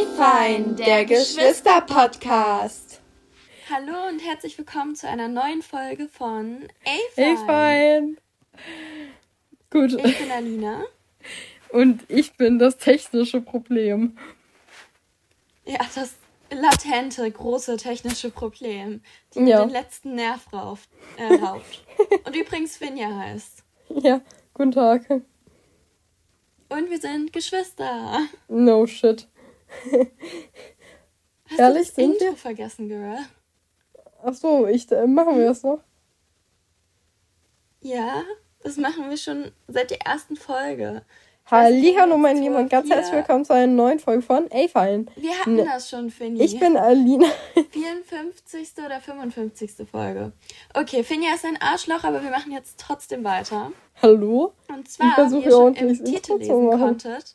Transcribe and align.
A-Fein, 0.00 0.76
der 0.76 1.04
Geschwister-Podcast. 1.04 3.02
Hallo 3.68 4.08
und 4.08 4.20
herzlich 4.20 4.56
willkommen 4.56 4.94
zu 4.94 5.06
einer 5.06 5.28
neuen 5.28 5.60
Folge 5.60 6.08
von 6.08 6.68
A-Fein. 6.86 7.36
A-Fein. 7.36 8.16
Gut. 9.68 9.92
Ich 10.02 10.18
bin 10.18 10.30
Alina. 10.30 10.84
Und 11.68 12.02
ich 12.08 12.34
bin 12.38 12.58
das 12.58 12.78
technische 12.78 13.42
Problem. 13.42 14.16
Ja, 15.66 15.80
das 15.94 16.14
latente, 16.50 17.30
große 17.30 17.76
technische 17.76 18.30
Problem, 18.30 19.02
die 19.34 19.40
ja. 19.40 19.58
mir 19.58 19.66
den 19.66 19.70
letzten 19.70 20.14
Nerv 20.14 20.50
rauft, 20.50 20.88
äh, 21.18 21.34
raubt. 21.34 21.84
Und 22.24 22.34
übrigens 22.34 22.78
Finja 22.78 23.14
heißt. 23.14 23.64
Ja, 23.90 24.22
guten 24.54 24.72
Tag. 24.72 25.10
Und 25.10 26.88
wir 26.88 26.98
sind 26.98 27.34
Geschwister. 27.34 28.20
No 28.48 28.86
shit. 28.86 29.28
Hast 31.50 31.58
Ehrlich, 31.58 31.82
du 31.82 31.86
das 31.86 31.94
sind 31.94 32.12
Intro 32.12 32.26
wir? 32.26 32.36
vergessen, 32.36 32.88
Girl? 32.88 33.18
Ach 34.22 34.34
so, 34.34 34.66
ich, 34.66 34.90
äh, 34.92 35.06
machen 35.06 35.38
wir 35.38 35.46
das 35.46 35.62
noch? 35.62 35.80
Ja, 37.80 38.22
das 38.62 38.76
machen 38.76 39.08
wir 39.08 39.16
schon 39.16 39.52
seit 39.66 39.90
der 39.90 40.02
ersten 40.02 40.36
Folge. 40.36 41.02
Hallo, 41.50 42.16
mein 42.16 42.40
Lieber, 42.40 42.58
und 42.58 42.70
ganz 42.70 42.88
herzlich 42.88 43.12
willkommen 43.12 43.44
zu 43.44 43.52
einer 43.52 43.66
neuen 43.66 43.98
Folge 43.98 44.22
von 44.22 44.46
A-Fallen. 44.52 45.10
Wir 45.16 45.36
hatten 45.36 45.56
ne. 45.56 45.64
das 45.64 45.90
schon, 45.90 46.10
Finny. 46.10 46.40
Ich 46.40 46.60
bin 46.60 46.76
Alina. 46.76 47.26
54. 47.70 48.70
oder 48.84 49.00
55. 49.00 49.88
Folge. 49.90 50.32
Okay, 50.74 51.02
Finja 51.02 51.34
ist 51.34 51.44
ein 51.44 51.56
Arschloch, 51.60 52.04
aber 52.04 52.22
wir 52.22 52.30
machen 52.30 52.52
jetzt 52.52 52.78
trotzdem 52.78 53.24
weiter. 53.24 53.72
Hallo? 54.00 54.52
Und 54.68 54.88
zwar, 54.88 55.16
wie 55.32 55.42
ihr 55.42 55.50
schon 55.50 55.74
im 55.74 56.04
Titel 56.04 56.36
lesen 56.38 56.70
konntet, 56.70 57.34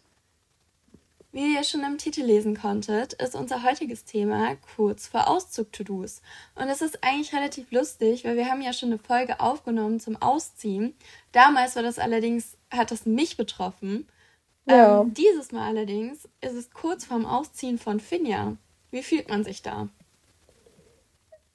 wie 1.36 1.54
ihr 1.54 1.66
schon 1.66 1.84
im 1.84 1.98
Titel 1.98 2.22
lesen 2.22 2.56
konntet, 2.56 3.12
ist 3.12 3.36
unser 3.36 3.62
heutiges 3.64 4.06
Thema 4.06 4.56
kurz 4.78 5.08
vor 5.08 5.28
Auszug-To-Dos. 5.28 6.22
Und 6.56 6.70
es 6.70 6.82
ist 6.82 7.04
eigentlich 7.04 7.36
relativ 7.36 7.70
lustig, 7.72 8.24
weil 8.24 8.38
wir 8.38 8.46
haben 8.46 8.62
ja 8.62 8.72
schon 8.72 8.90
eine 8.94 9.00
Folge 9.00 9.42
aufgenommen 9.42 10.00
zum 10.00 10.16
Ausziehen. 10.22 10.96
Damals 11.34 11.76
war 11.76 11.84
das 11.84 12.00
allerdings, 12.00 12.56
hat 12.72 12.90
das 12.90 13.06
mich 13.06 13.36
betroffen. 13.36 14.08
Ja. 14.66 15.02
Ähm, 15.02 15.14
dieses 15.14 15.52
Mal 15.52 15.68
allerdings 15.68 16.26
ist 16.40 16.54
es 16.54 16.72
kurz 16.72 17.04
vorm 17.04 17.26
Ausziehen 17.26 17.80
von 17.80 18.00
Finja. 18.00 18.56
Wie 18.92 19.04
fühlt 19.04 19.28
man 19.28 19.44
sich 19.44 19.62
da? 19.62 19.90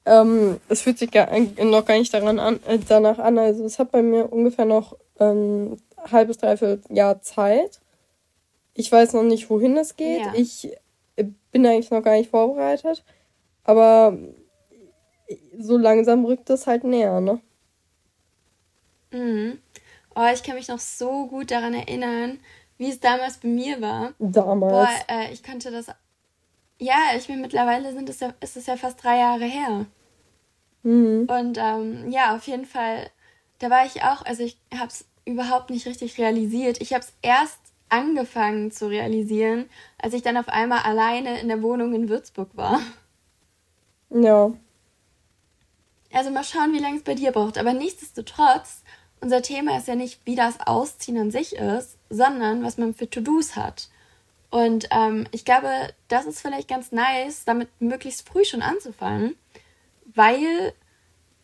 Ähm, 0.05 0.61
es 0.69 0.83
fühlt 0.83 0.99
sich 0.99 1.11
gar, 1.11 1.31
noch 1.65 1.87
gar 1.87 1.97
nicht 1.97 2.13
daran 2.13 2.39
an, 2.39 2.61
äh, 2.67 2.79
danach 2.87 3.19
an. 3.19 3.39
Also 3.39 3.65
es 3.65 3.79
hat 3.79 3.93
bei 3.93 4.03
mir 4.03 4.31
ungefähr 4.31 4.67
noch 4.67 4.95
ähm, 5.19 5.79
halbes, 6.13 6.37
dreiviertel 6.37 6.83
Jahr 6.95 7.23
Zeit. 7.23 7.81
Ich 8.75 8.91
weiß 8.91 9.15
noch 9.15 9.23
nicht, 9.23 9.51
wohin 9.51 9.77
es 9.77 9.97
geht. 9.97 10.21
Ja. 10.21 10.35
Ich 10.35 10.71
bin 11.51 11.67
eigentlich 11.67 11.91
noch 11.91 12.03
gar 12.03 12.17
nicht 12.17 12.31
vorbereitet. 12.31 13.05
Aber 13.65 14.17
so 15.59 15.77
langsam 15.77 16.25
rückt 16.25 16.51
es 16.51 16.67
halt 16.67 16.85
näher, 16.85 17.21
ne? 17.21 17.41
Mhm. 19.13 19.59
Oh, 20.15 20.27
ich 20.33 20.43
kann 20.43 20.57
mich 20.57 20.69
noch 20.69 20.79
so 20.79 21.27
gut 21.27 21.51
daran 21.51 21.75
erinnern, 21.75 22.39
wie 22.79 22.91
es 22.91 23.01
damals 23.01 23.39
bei 23.39 23.49
mir 23.49 23.81
war. 23.81 24.15
Damals. 24.19 24.73
Boah, 24.73 25.15
äh, 25.15 25.33
ich 25.33 25.43
konnte 25.43 25.71
das. 25.71 25.87
Ja, 26.79 26.97
ich 27.17 27.27
bin 27.27 27.41
mittlerweile 27.41 27.93
sind 27.93 28.09
es 28.09 28.21
ja, 28.21 28.33
ist 28.41 28.57
es 28.57 28.67
ja 28.67 28.77
fast 28.77 29.03
drei 29.03 29.19
Jahre 29.19 29.45
her. 29.45 29.87
Mhm. 30.83 31.29
Und 31.29 31.59
ähm, 31.59 32.11
ja, 32.11 32.35
auf 32.35 32.47
jeden 32.47 32.65
Fall, 32.65 33.11
da 33.59 33.69
war 33.69 33.85
ich 33.85 34.03
auch, 34.03 34.25
also 34.25 34.43
ich 34.43 34.59
habe 34.75 34.89
es 34.89 35.05
überhaupt 35.25 35.71
nicht 35.71 35.87
richtig 35.87 36.19
realisiert. 36.19 36.81
Ich 36.81 36.95
habe 36.95 37.05
es 37.05 37.13
erst 37.23 37.59
angefangen 37.91 38.71
zu 38.71 38.89
realisieren, 38.89 39.69
als 39.99 40.15
ich 40.15 40.23
dann 40.23 40.37
auf 40.37 40.49
einmal 40.49 40.81
alleine 40.81 41.41
in 41.41 41.49
der 41.49 41.63
Wohnung 41.63 41.95
in 41.95 42.09
Würzburg 42.09 42.51
war. 42.55 42.81
Ja. 44.11 44.53
Also 46.13 46.31
mal 46.31 46.45
schauen, 46.45 46.73
wie 46.73 46.79
lange 46.79 46.97
es 46.97 47.05
bei 47.05 47.15
dir 47.15 47.33
braucht. 47.33 47.59
Aber 47.59 47.73
nichtsdestotrotz, 47.73 48.83
unser 49.21 49.43
Thema 49.43 49.77
ist 49.77 49.89
ja 49.89 49.95
nicht, 49.95 50.21
wie 50.25 50.35
das 50.35 50.61
Ausziehen 50.61 51.19
an 51.19 51.31
sich 51.31 51.55
ist, 51.55 51.99
sondern 52.09 52.65
was 52.65 52.79
man 52.79 52.95
für 52.95 53.09
To-Dos 53.09 53.55
hat. 53.55 53.89
Und 54.51 54.89
ähm, 54.91 55.27
ich 55.31 55.45
glaube, 55.45 55.69
das 56.09 56.27
ist 56.27 56.41
vielleicht 56.41 56.69
ganz 56.69 56.91
nice, 56.91 57.45
damit 57.45 57.69
möglichst 57.81 58.29
früh 58.29 58.45
schon 58.45 58.63
anzufangen, 58.63 59.37
weil 60.07 60.73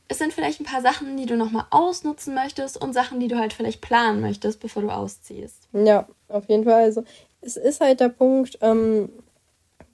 es 0.09 0.19
sind 0.19 0.33
vielleicht 0.33 0.61
ein 0.61 0.65
paar 0.67 0.83
Sachen, 0.83 1.17
die 1.17 1.27
du 1.27 1.37
nochmal 1.37 1.67
ausnutzen 1.71 2.35
möchtest 2.35 2.81
und 2.81 2.93
Sachen, 2.93 3.21
die 3.21 3.29
du 3.29 3.39
halt 3.39 3.53
vielleicht 3.53 3.81
planen 3.81 4.21
möchtest, 4.21 4.61
bevor 4.61 4.83
du 4.83 4.91
ausziehst. 4.91 5.69
Ja, 5.73 6.07
auf 6.29 6.49
jeden 6.49 6.65
Fall. 6.65 6.85
Also 6.85 7.05
es 7.41 7.57
ist 7.57 7.81
halt 7.81 8.01
der 8.01 8.09
Punkt, 8.09 8.59
ähm, 8.61 9.09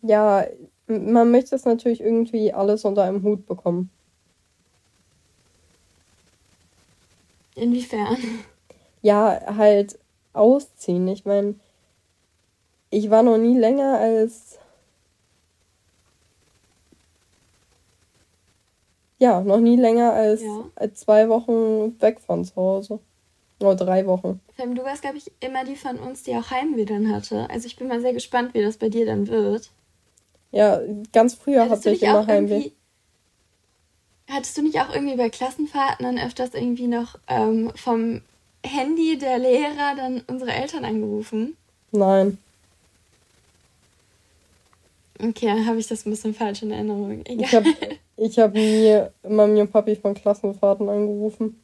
ja, 0.02 0.44
man 0.86 1.30
möchte 1.30 1.54
es 1.54 1.64
natürlich 1.64 2.00
irgendwie 2.00 2.52
alles 2.52 2.84
unter 2.84 3.04
einem 3.04 3.22
Hut 3.22 3.46
bekommen. 3.46 3.90
Inwiefern? 7.54 8.16
Ja, 9.02 9.40
halt 9.56 9.98
ausziehen. 10.32 11.08
Ich 11.08 11.24
meine, 11.24 11.54
ich 12.90 13.10
war 13.10 13.22
noch 13.22 13.38
nie 13.38 13.58
länger 13.58 13.98
als 13.98 14.58
ja, 19.22 19.40
noch 19.40 19.60
nie 19.60 19.76
länger 19.76 20.12
als, 20.12 20.42
ja. 20.42 20.64
als 20.74 20.98
zwei 20.98 21.28
Wochen 21.28 21.94
weg 22.00 22.18
von 22.18 22.44
zu 22.44 22.56
Hause. 22.56 22.98
Oder 23.60 23.76
drei 23.76 24.04
Wochen. 24.06 24.40
Du 24.56 24.82
warst, 24.82 25.02
glaube 25.02 25.16
ich, 25.16 25.30
immer 25.38 25.64
die 25.64 25.76
von 25.76 25.96
uns, 26.00 26.24
die 26.24 26.34
auch 26.34 26.50
Heimweh 26.50 26.84
dann 26.84 27.14
hatte. 27.14 27.48
Also 27.48 27.66
ich 27.66 27.76
bin 27.76 27.86
mal 27.86 28.00
sehr 28.00 28.12
gespannt, 28.12 28.52
wie 28.52 28.62
das 28.62 28.78
bei 28.78 28.88
dir 28.88 29.06
dann 29.06 29.28
wird. 29.28 29.70
Ja, 30.50 30.80
ganz 31.12 31.34
früher 31.34 31.70
hatte 31.70 31.92
ich 31.92 32.02
immer 32.02 32.26
Heimweh. 32.26 32.72
Hattest 34.28 34.58
du 34.58 34.62
nicht 34.62 34.80
auch 34.80 34.92
irgendwie 34.92 35.16
bei 35.16 35.30
Klassenfahrten 35.30 36.04
dann 36.04 36.18
öfters 36.18 36.54
irgendwie 36.54 36.88
noch 36.88 37.16
ähm, 37.28 37.70
vom 37.76 38.22
Handy 38.66 39.18
der 39.18 39.38
Lehrer 39.38 39.94
dann 39.96 40.22
unsere 40.26 40.50
Eltern 40.50 40.84
angerufen? 40.84 41.56
Nein. 41.92 42.38
Okay, 45.20 45.46
dann 45.46 45.66
habe 45.66 45.78
ich 45.78 45.86
das 45.86 46.04
ein 46.04 46.10
bisschen 46.10 46.34
falsch 46.34 46.62
in 46.62 46.72
Erinnerung. 46.72 47.24
Egal. 47.24 47.46
Ich 47.46 47.54
habe 47.54 47.68
ich 48.24 48.38
hab 48.38 48.54
nie 48.54 49.02
Mami 49.28 49.60
und 49.60 49.72
Papi 49.72 49.96
von 49.96 50.14
Klassenfahrten 50.14 50.88
angerufen. 50.88 51.60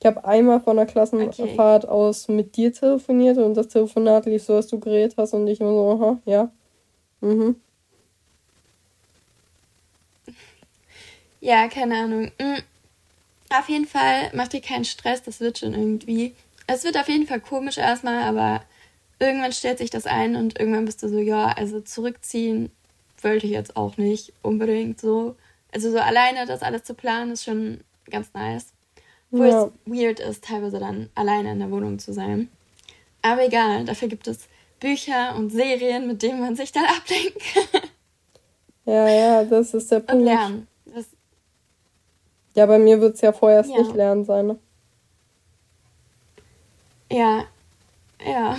Ich 0.00 0.06
habe 0.06 0.24
einmal 0.24 0.60
von 0.60 0.76
der 0.76 0.86
Klassenfahrt 0.86 1.84
okay. 1.84 1.92
aus 1.92 2.28
mit 2.28 2.56
dir 2.56 2.72
telefoniert 2.72 3.38
und 3.38 3.54
das 3.54 3.68
Telefonat 3.68 4.26
lief 4.26 4.44
so, 4.44 4.54
dass 4.54 4.68
du 4.68 4.78
geredet 4.78 5.14
hast 5.16 5.34
und 5.34 5.46
ich 5.48 5.60
immer 5.60 5.72
so, 5.72 5.90
aha, 5.90 6.18
ja. 6.24 6.50
Mhm. 7.20 7.56
Ja, 11.40 11.68
keine 11.68 11.96
Ahnung. 11.96 12.30
Mhm. 12.40 12.62
Auf 13.50 13.68
jeden 13.68 13.86
Fall 13.86 14.30
mach 14.34 14.48
dir 14.48 14.60
keinen 14.60 14.84
Stress, 14.84 15.22
das 15.22 15.40
wird 15.40 15.58
schon 15.58 15.74
irgendwie. 15.74 16.34
Es 16.66 16.84
wird 16.84 16.98
auf 16.98 17.08
jeden 17.08 17.26
Fall 17.26 17.40
komisch 17.40 17.78
erstmal, 17.78 18.22
aber 18.22 18.62
irgendwann 19.18 19.52
stellt 19.52 19.78
sich 19.78 19.90
das 19.90 20.06
ein 20.06 20.36
und 20.36 20.58
irgendwann 20.60 20.84
bist 20.84 21.02
du 21.02 21.08
so, 21.08 21.18
ja, 21.18 21.46
also 21.46 21.80
zurückziehen 21.80 22.70
wollte 23.24 23.46
ich 23.46 23.52
jetzt 23.52 23.76
auch 23.76 23.96
nicht 23.96 24.32
unbedingt 24.42 25.00
so. 25.00 25.36
Also 25.72 25.90
so 25.90 25.98
alleine 25.98 26.46
das 26.46 26.62
alles 26.62 26.84
zu 26.84 26.94
planen 26.94 27.32
ist 27.32 27.44
schon 27.44 27.80
ganz 28.10 28.32
nice. 28.34 28.72
Wo 29.30 29.44
ja. 29.44 29.64
es 29.64 29.72
weird 29.84 30.20
ist, 30.20 30.44
teilweise 30.44 30.78
dann 30.78 31.10
alleine 31.14 31.52
in 31.52 31.58
der 31.58 31.70
Wohnung 31.70 31.98
zu 31.98 32.12
sein. 32.12 32.48
Aber 33.20 33.44
egal, 33.44 33.84
dafür 33.84 34.08
gibt 34.08 34.26
es 34.26 34.48
Bücher 34.80 35.34
und 35.36 35.50
Serien, 35.50 36.06
mit 36.06 36.22
denen 36.22 36.40
man 36.40 36.56
sich 36.56 36.72
dann 36.72 36.84
ablenken 36.96 37.42
kann. 37.72 37.90
Ja, 38.86 39.08
ja, 39.08 39.44
das 39.44 39.74
ist 39.74 39.90
der 39.92 40.00
Punkt. 40.00 40.12
Und 40.12 40.24
lernen. 40.24 40.66
Das 40.86 41.06
ja, 42.54 42.66
bei 42.66 42.78
mir 42.78 43.00
wird 43.00 43.14
es 43.14 43.20
ja 43.20 43.32
vorerst 43.32 43.70
ja. 43.70 43.78
nicht 43.78 43.94
lernen 43.94 44.24
sein, 44.24 44.46
ne? 44.46 44.58
Ja, 47.10 47.44
ja. 48.24 48.56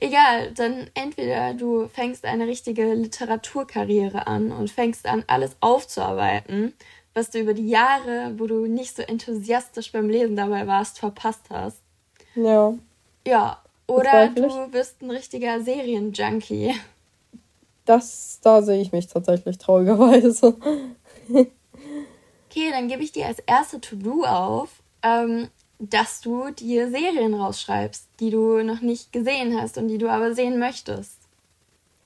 Egal, 0.00 0.52
dann 0.52 0.90
entweder 0.94 1.54
du 1.54 1.88
fängst 1.88 2.24
eine 2.24 2.46
richtige 2.46 2.94
Literaturkarriere 2.94 4.26
an 4.26 4.52
und 4.52 4.70
fängst 4.70 5.06
an, 5.06 5.24
alles 5.26 5.56
aufzuarbeiten, 5.60 6.74
was 7.14 7.30
du 7.30 7.38
über 7.38 7.54
die 7.54 7.68
Jahre, 7.68 8.34
wo 8.38 8.46
du 8.46 8.66
nicht 8.66 8.96
so 8.96 9.02
enthusiastisch 9.02 9.92
beim 9.92 10.08
Lesen 10.08 10.36
dabei 10.36 10.66
warst, 10.66 10.98
verpasst 10.98 11.44
hast. 11.50 11.82
Ja. 12.34 12.74
Ja, 13.26 13.60
oder 13.86 14.28
du 14.28 14.72
wirst 14.72 15.02
ein 15.02 15.10
richtiger 15.10 15.60
Serienjunkie. 15.60 16.74
Das, 17.84 18.38
da 18.42 18.62
sehe 18.62 18.80
ich 18.80 18.92
mich 18.92 19.08
tatsächlich 19.08 19.58
traurigerweise. 19.58 20.56
okay, 21.28 22.70
dann 22.70 22.88
gebe 22.88 23.02
ich 23.02 23.10
dir 23.10 23.26
als 23.26 23.40
erste 23.40 23.80
To-Do 23.80 24.24
auf, 24.24 24.70
ähm, 25.02 25.48
dass 25.80 26.20
du 26.20 26.50
dir 26.50 26.90
Serien 26.90 27.34
rausschreibst, 27.34 28.06
die 28.20 28.30
du 28.30 28.62
noch 28.62 28.82
nicht 28.82 29.12
gesehen 29.12 29.58
hast 29.58 29.78
und 29.78 29.88
die 29.88 29.98
du 29.98 30.10
aber 30.10 30.34
sehen 30.34 30.58
möchtest. 30.58 31.16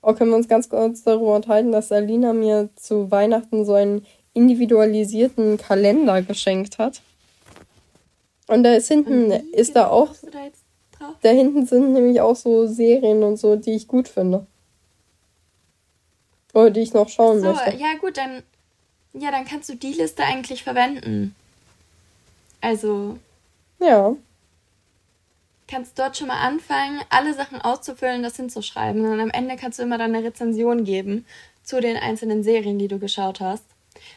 Oh, 0.01 0.15
können 0.15 0.31
wir 0.31 0.37
uns 0.37 0.49
ganz 0.49 0.69
kurz 0.69 1.03
darüber 1.03 1.35
unterhalten, 1.35 1.73
dass 1.73 1.91
Alina 1.91 2.33
mir 2.33 2.69
zu 2.77 3.11
Weihnachten 3.11 3.65
so 3.65 3.75
einen 3.75 4.07
individualisierten 4.33 5.57
Kalender 5.57 6.23
geschenkt 6.23 6.79
hat. 6.79 7.01
Und 8.47 8.63
da 8.63 8.75
ist 8.75 8.89
hinten, 8.89 9.31
ist 9.31 9.75
da 9.75 9.89
auch, 9.89 10.15
da, 10.31 11.13
da 11.23 11.29
hinten 11.31 11.67
sind 11.67 11.95
nämlich 11.95 12.21
auch 12.21 12.37
so 12.37 12.67
Serien 12.67 13.23
und 13.23 13.39
so, 13.39 13.57
die 13.57 13.73
ich 13.73 13.89
gut 13.89 14.07
finde. 14.07 14.47
Oder 16.53 16.71
die 16.71 16.81
ich 16.81 16.93
noch 16.93 17.09
schauen 17.09 17.41
so, 17.41 17.53
möchte. 17.53 17.77
Ja, 17.77 17.95
gut, 18.01 18.17
dann, 18.17 18.43
ja, 19.15 19.31
dann 19.31 19.45
kannst 19.45 19.69
du 19.69 19.75
die 19.75 19.95
Liste 19.95 20.23
eigentlich 20.23 20.63
verwenden. 20.63 21.35
Also. 22.61 23.19
Ja. 23.85 24.17
Kannst 25.67 25.99
dort 25.99 26.17
schon 26.17 26.29
mal 26.29 26.41
anfangen, 26.41 27.01
alle 27.11 27.35
Sachen 27.35 27.61
auszufüllen, 27.61 28.23
das 28.23 28.37
hinzuschreiben. 28.37 29.05
Und 29.05 29.21
am 29.21 29.31
Ende 29.31 29.57
kannst 29.57 29.79
du 29.79 29.83
immer 29.83 29.99
dann 29.99 30.15
eine 30.15 30.27
Rezension 30.27 30.85
geben 30.85 31.27
zu 31.63 31.81
den 31.81 31.97
einzelnen 31.97 32.43
Serien, 32.43 32.79
die 32.79 32.89
du 32.89 32.99
geschaut 32.99 33.41
hast. 33.41 33.65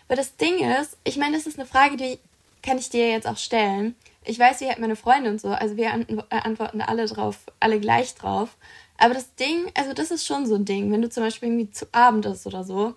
Weil 0.07 0.17
das 0.17 0.35
Ding 0.37 0.59
ist, 0.79 0.97
ich 1.03 1.17
meine, 1.17 1.37
das 1.37 1.47
ist 1.47 1.59
eine 1.59 1.67
Frage, 1.67 1.97
die 1.97 2.19
kann 2.61 2.77
ich 2.77 2.89
dir 2.89 3.09
jetzt 3.09 3.27
auch 3.27 3.37
stellen. 3.37 3.95
Ich 4.25 4.37
weiß, 4.37 4.59
wie 4.61 4.67
halt 4.67 4.79
meine 4.79 4.95
Freunde 4.95 5.29
und 5.29 5.39
so, 5.39 5.49
also 5.49 5.77
wir 5.77 5.87
äh, 5.87 6.35
antworten 6.35 6.81
alle 6.81 7.05
drauf, 7.05 7.39
alle 7.59 7.79
gleich 7.79 8.13
drauf. 8.15 8.57
Aber 8.97 9.13
das 9.13 9.35
Ding, 9.35 9.71
also 9.75 9.93
das 9.93 10.11
ist 10.11 10.25
schon 10.25 10.45
so 10.45 10.55
ein 10.55 10.65
Ding, 10.65 10.91
wenn 10.91 11.01
du 11.01 11.09
zum 11.09 11.23
Beispiel 11.23 11.49
irgendwie 11.49 11.71
zu 11.71 11.85
Abend 11.93 12.25
ist 12.25 12.45
oder 12.45 12.63
so, 12.63 12.95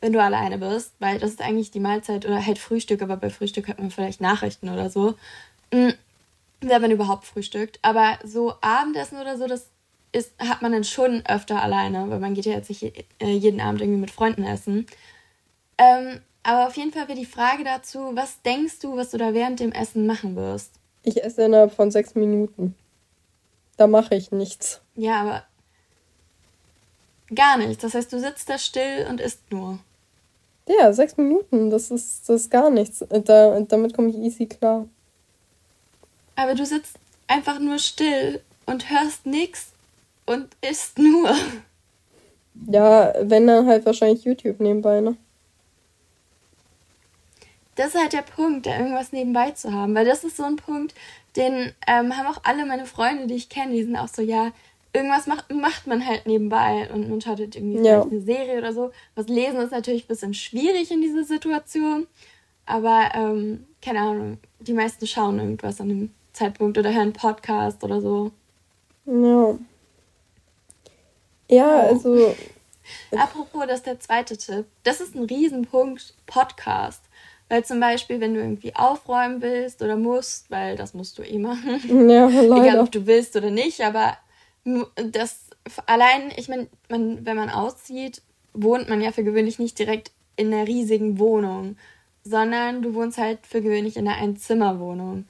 wenn 0.00 0.12
du 0.12 0.20
alleine 0.20 0.58
bist, 0.58 0.92
weil 0.98 1.18
das 1.18 1.30
ist 1.30 1.42
eigentlich 1.42 1.70
die 1.70 1.80
Mahlzeit 1.80 2.26
oder 2.26 2.44
halt 2.44 2.58
Frühstück, 2.58 3.02
aber 3.02 3.16
bei 3.16 3.30
Frühstück 3.30 3.68
hat 3.68 3.78
man 3.78 3.90
vielleicht 3.90 4.20
Nachrichten 4.20 4.68
oder 4.68 4.90
so, 4.90 5.14
mm, 5.72 5.90
wenn 6.68 6.82
man 6.82 6.90
überhaupt 6.90 7.24
frühstückt. 7.24 7.78
Aber 7.82 8.18
so 8.24 8.54
Abendessen 8.60 9.18
oder 9.18 9.36
so, 9.36 9.46
das 9.46 9.68
ist, 10.12 10.32
hat 10.38 10.62
man 10.62 10.72
dann 10.72 10.84
schon 10.84 11.24
öfter 11.26 11.62
alleine, 11.62 12.08
weil 12.08 12.20
man 12.20 12.34
geht 12.34 12.46
ja 12.46 12.52
jetzt 12.52 12.68
nicht 12.68 12.82
äh, 12.82 13.30
jeden 13.30 13.60
Abend 13.60 13.80
irgendwie 13.80 14.00
mit 14.00 14.10
Freunden 14.10 14.44
essen. 14.44 14.86
Ähm, 15.78 16.20
aber 16.42 16.68
auf 16.68 16.76
jeden 16.76 16.92
Fall 16.92 17.08
wäre 17.08 17.18
die 17.18 17.26
Frage 17.26 17.64
dazu, 17.64 18.10
was 18.14 18.42
denkst 18.42 18.78
du, 18.80 18.96
was 18.96 19.10
du 19.10 19.18
da 19.18 19.34
während 19.34 19.60
dem 19.60 19.72
Essen 19.72 20.06
machen 20.06 20.36
wirst? 20.36 20.72
Ich 21.02 21.22
esse 21.22 21.42
innerhalb 21.42 21.72
von 21.72 21.90
sechs 21.90 22.14
Minuten. 22.14 22.74
Da 23.76 23.86
mache 23.86 24.14
ich 24.14 24.30
nichts. 24.30 24.80
Ja, 24.94 25.20
aber 25.20 25.44
gar 27.34 27.58
nichts. 27.58 27.82
Das 27.82 27.94
heißt, 27.94 28.12
du 28.12 28.20
sitzt 28.20 28.48
da 28.48 28.58
still 28.58 29.06
und 29.08 29.20
isst 29.20 29.50
nur. 29.50 29.78
Ja, 30.68 30.92
sechs 30.92 31.16
Minuten, 31.16 31.70
das 31.70 31.90
ist, 31.90 32.28
das 32.28 32.42
ist 32.42 32.50
gar 32.50 32.70
nichts. 32.70 33.04
Da, 33.08 33.60
damit 33.60 33.94
komme 33.94 34.10
ich 34.10 34.16
easy 34.16 34.46
klar. 34.46 34.86
Aber 36.36 36.54
du 36.54 36.64
sitzt 36.64 36.96
einfach 37.26 37.58
nur 37.58 37.78
still 37.78 38.40
und 38.66 38.90
hörst 38.90 39.26
nichts 39.26 39.72
und 40.26 40.48
isst 40.68 40.98
nur. 40.98 41.34
Ja, 42.68 43.12
wenn 43.20 43.46
dann 43.46 43.66
halt 43.66 43.84
wahrscheinlich 43.84 44.24
YouTube 44.24 44.60
nebenbei, 44.60 45.00
ne? 45.00 45.16
Das 47.76 47.88
ist 47.88 48.00
halt 48.00 48.12
der 48.12 48.22
Punkt, 48.22 48.66
da 48.66 48.78
irgendwas 48.78 49.12
nebenbei 49.12 49.50
zu 49.50 49.72
haben. 49.72 49.94
Weil 49.94 50.04
das 50.04 50.22
ist 50.22 50.36
so 50.36 50.44
ein 50.44 50.56
Punkt, 50.56 50.94
den 51.36 51.72
ähm, 51.88 52.16
haben 52.16 52.26
auch 52.26 52.40
alle 52.44 52.64
meine 52.64 52.86
Freunde, 52.86 53.26
die 53.26 53.34
ich 53.34 53.48
kenne, 53.48 53.72
die 53.72 53.82
sind 53.82 53.96
auch 53.96 54.08
so, 54.08 54.22
ja, 54.22 54.52
irgendwas 54.92 55.26
macht, 55.26 55.52
macht 55.52 55.88
man 55.88 56.06
halt 56.06 56.26
nebenbei 56.26 56.88
und 56.92 57.10
man 57.10 57.20
schaut 57.20 57.40
halt 57.40 57.56
irgendwie 57.56 57.84
ja. 57.84 58.02
eine 58.02 58.20
Serie 58.20 58.58
oder 58.58 58.72
so. 58.72 58.92
Was 59.16 59.26
lesen 59.26 59.58
ist 59.58 59.72
natürlich 59.72 60.04
ein 60.04 60.08
bisschen 60.08 60.34
schwierig 60.34 60.92
in 60.92 61.02
dieser 61.02 61.24
Situation. 61.24 62.06
Aber, 62.66 63.10
ähm, 63.14 63.66
keine 63.82 64.00
Ahnung, 64.00 64.38
die 64.60 64.72
meisten 64.72 65.06
schauen 65.06 65.38
irgendwas 65.40 65.80
an 65.80 65.88
dem 65.88 66.10
Zeitpunkt 66.34 66.76
oder 66.76 66.92
hören 66.92 67.14
Podcast 67.14 67.82
oder 67.82 68.00
so. 68.00 68.30
Ja. 69.06 69.58
Ja, 71.48 71.80
oh. 71.84 71.88
also. 71.88 72.34
Apropos, 73.16 73.64
das 73.66 73.78
ist 73.78 73.86
der 73.86 74.00
zweite 74.00 74.36
Tipp. 74.36 74.66
Das 74.82 75.00
ist 75.00 75.14
ein 75.14 75.24
Riesenpunkt, 75.24 76.14
Podcast. 76.26 77.02
Weil 77.48 77.64
zum 77.64 77.78
Beispiel, 77.78 78.20
wenn 78.20 78.34
du 78.34 78.40
irgendwie 78.40 78.74
aufräumen 78.74 79.42
willst 79.42 79.82
oder 79.82 79.96
musst, 79.96 80.50
weil 80.50 80.76
das 80.76 80.94
musst 80.94 81.18
du 81.18 81.22
eh 81.22 81.38
machen. 81.38 81.80
Ja, 82.10 82.26
leider. 82.28 82.64
Egal, 82.64 82.80
ob 82.80 82.90
du 82.90 83.06
willst 83.06 83.36
oder 83.36 83.50
nicht, 83.50 83.80
aber 83.82 84.16
das 84.96 85.50
allein, 85.86 86.32
ich 86.36 86.48
meine, 86.48 86.68
man, 86.88 87.24
wenn 87.24 87.36
man 87.36 87.50
auszieht, 87.50 88.22
wohnt 88.54 88.88
man 88.88 89.00
ja 89.00 89.12
für 89.12 89.24
gewöhnlich 89.24 89.58
nicht 89.58 89.78
direkt 89.78 90.10
in 90.36 90.52
einer 90.52 90.66
riesigen 90.66 91.18
Wohnung, 91.18 91.76
sondern 92.24 92.82
du 92.82 92.94
wohnst 92.94 93.18
halt 93.18 93.46
für 93.46 93.60
gewöhnlich 93.60 93.96
in 93.96 94.08
einer 94.08 94.16
Einzimmerwohnung. 94.16 95.26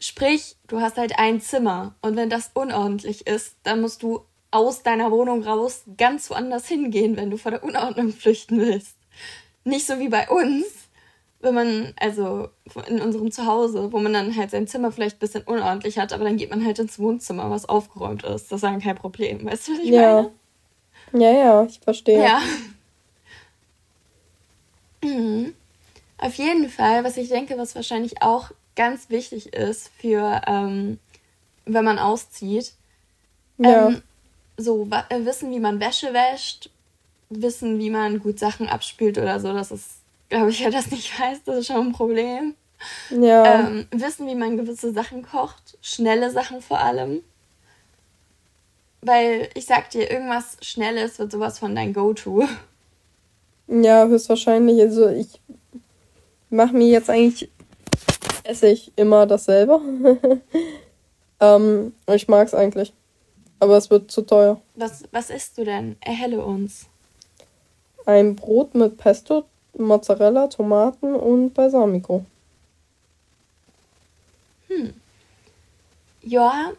Sprich, 0.00 0.56
du 0.68 0.80
hast 0.80 0.96
halt 0.96 1.18
ein 1.18 1.40
Zimmer 1.40 1.94
und 2.02 2.16
wenn 2.16 2.30
das 2.30 2.50
unordentlich 2.54 3.26
ist, 3.26 3.56
dann 3.64 3.80
musst 3.80 4.02
du 4.02 4.24
aus 4.50 4.82
deiner 4.82 5.10
Wohnung 5.10 5.42
raus 5.42 5.82
ganz 5.96 6.30
woanders 6.30 6.66
hingehen, 6.66 7.16
wenn 7.16 7.30
du 7.30 7.36
vor 7.36 7.50
der 7.50 7.64
Unordnung 7.64 8.12
flüchten 8.12 8.58
willst. 8.58 8.96
Nicht 9.64 9.86
so 9.86 9.98
wie 9.98 10.08
bei 10.08 10.28
uns, 10.28 10.66
wenn 11.40 11.54
man, 11.54 11.94
also 12.00 12.48
in 12.86 13.00
unserem 13.00 13.30
Zuhause, 13.30 13.92
wo 13.92 13.98
man 13.98 14.12
dann 14.12 14.36
halt 14.36 14.50
sein 14.50 14.66
Zimmer 14.66 14.90
vielleicht 14.90 15.16
ein 15.16 15.20
bisschen 15.20 15.42
unordentlich 15.42 15.98
hat, 15.98 16.12
aber 16.12 16.24
dann 16.24 16.36
geht 16.36 16.50
man 16.50 16.64
halt 16.64 16.78
ins 16.78 16.98
Wohnzimmer, 16.98 17.50
was 17.50 17.68
aufgeräumt 17.68 18.24
ist. 18.24 18.50
Das 18.50 18.58
ist 18.58 18.62
dann 18.62 18.80
kein 18.80 18.96
Problem. 18.96 19.44
Weißt 19.44 19.68
du, 19.68 19.72
was 19.72 19.78
ich 19.80 19.90
ja. 19.90 20.30
meine? 21.12 21.24
Ja, 21.24 21.32
ja, 21.32 21.64
ich 21.64 21.80
verstehe. 21.80 22.22
Ja. 22.22 22.40
Mhm. 25.02 25.54
Auf 26.18 26.34
jeden 26.34 26.68
Fall, 26.68 27.04
was 27.04 27.16
ich 27.16 27.28
denke, 27.28 27.56
was 27.56 27.76
wahrscheinlich 27.76 28.22
auch 28.22 28.50
ganz 28.78 29.10
wichtig 29.10 29.52
ist 29.52 29.90
für, 29.98 30.40
ähm, 30.46 30.98
wenn 31.66 31.84
man 31.84 31.98
auszieht, 31.98 32.72
ja. 33.58 33.88
ähm, 33.88 34.02
so 34.56 34.88
äh, 35.10 35.24
wissen, 35.26 35.50
wie 35.50 35.60
man 35.60 35.80
Wäsche 35.80 36.14
wäscht, 36.14 36.70
wissen, 37.28 37.78
wie 37.78 37.90
man 37.90 38.20
gut 38.20 38.38
Sachen 38.38 38.68
abspült 38.68 39.18
oder 39.18 39.40
so, 39.40 39.52
das 39.52 39.72
ist 39.72 39.98
glaube 40.28 40.50
ich, 40.50 40.60
wer 40.60 40.70
das 40.70 40.90
nicht 40.90 41.18
weiß, 41.20 41.42
das 41.44 41.58
ist 41.58 41.66
schon 41.66 41.88
ein 41.88 41.92
Problem. 41.92 42.54
Ja. 43.10 43.66
Ähm, 43.66 43.88
wissen, 43.90 44.26
wie 44.28 44.36
man 44.36 44.56
gewisse 44.56 44.92
Sachen 44.92 45.22
kocht, 45.22 45.76
schnelle 45.82 46.30
Sachen 46.30 46.62
vor 46.62 46.78
allem. 46.78 47.22
Weil 49.00 49.48
ich 49.54 49.66
sag 49.66 49.90
dir, 49.90 50.10
irgendwas 50.10 50.56
Schnelles 50.60 51.18
wird 51.18 51.32
sowas 51.32 51.58
von 51.58 51.74
dein 51.74 51.92
Go-To. 51.92 52.46
Ja, 53.70 54.06
höchstwahrscheinlich. 54.06 54.80
Also 54.80 55.08
ich 55.08 55.28
mache 56.48 56.72
mir 56.72 56.88
jetzt 56.88 57.10
eigentlich, 57.10 57.50
esse 58.48 58.68
ich 58.68 58.92
immer 58.96 59.26
dasselbe. 59.26 59.80
ähm, 61.40 61.92
ich 62.06 62.28
mag 62.28 62.46
es 62.46 62.54
eigentlich. 62.54 62.92
Aber 63.60 63.76
es 63.76 63.90
wird 63.90 64.10
zu 64.10 64.22
teuer. 64.22 64.60
Was, 64.74 65.04
was 65.12 65.30
isst 65.30 65.58
du 65.58 65.64
denn? 65.64 65.96
Erhelle 66.00 66.44
uns. 66.44 66.86
Ein 68.06 68.36
Brot 68.36 68.74
mit 68.74 68.96
Pesto, 68.96 69.44
Mozzarella, 69.76 70.46
Tomaten 70.46 71.14
und 71.14 71.52
Balsamico. 71.52 72.24
Hm. 74.68 74.94
Ja, 76.22 76.72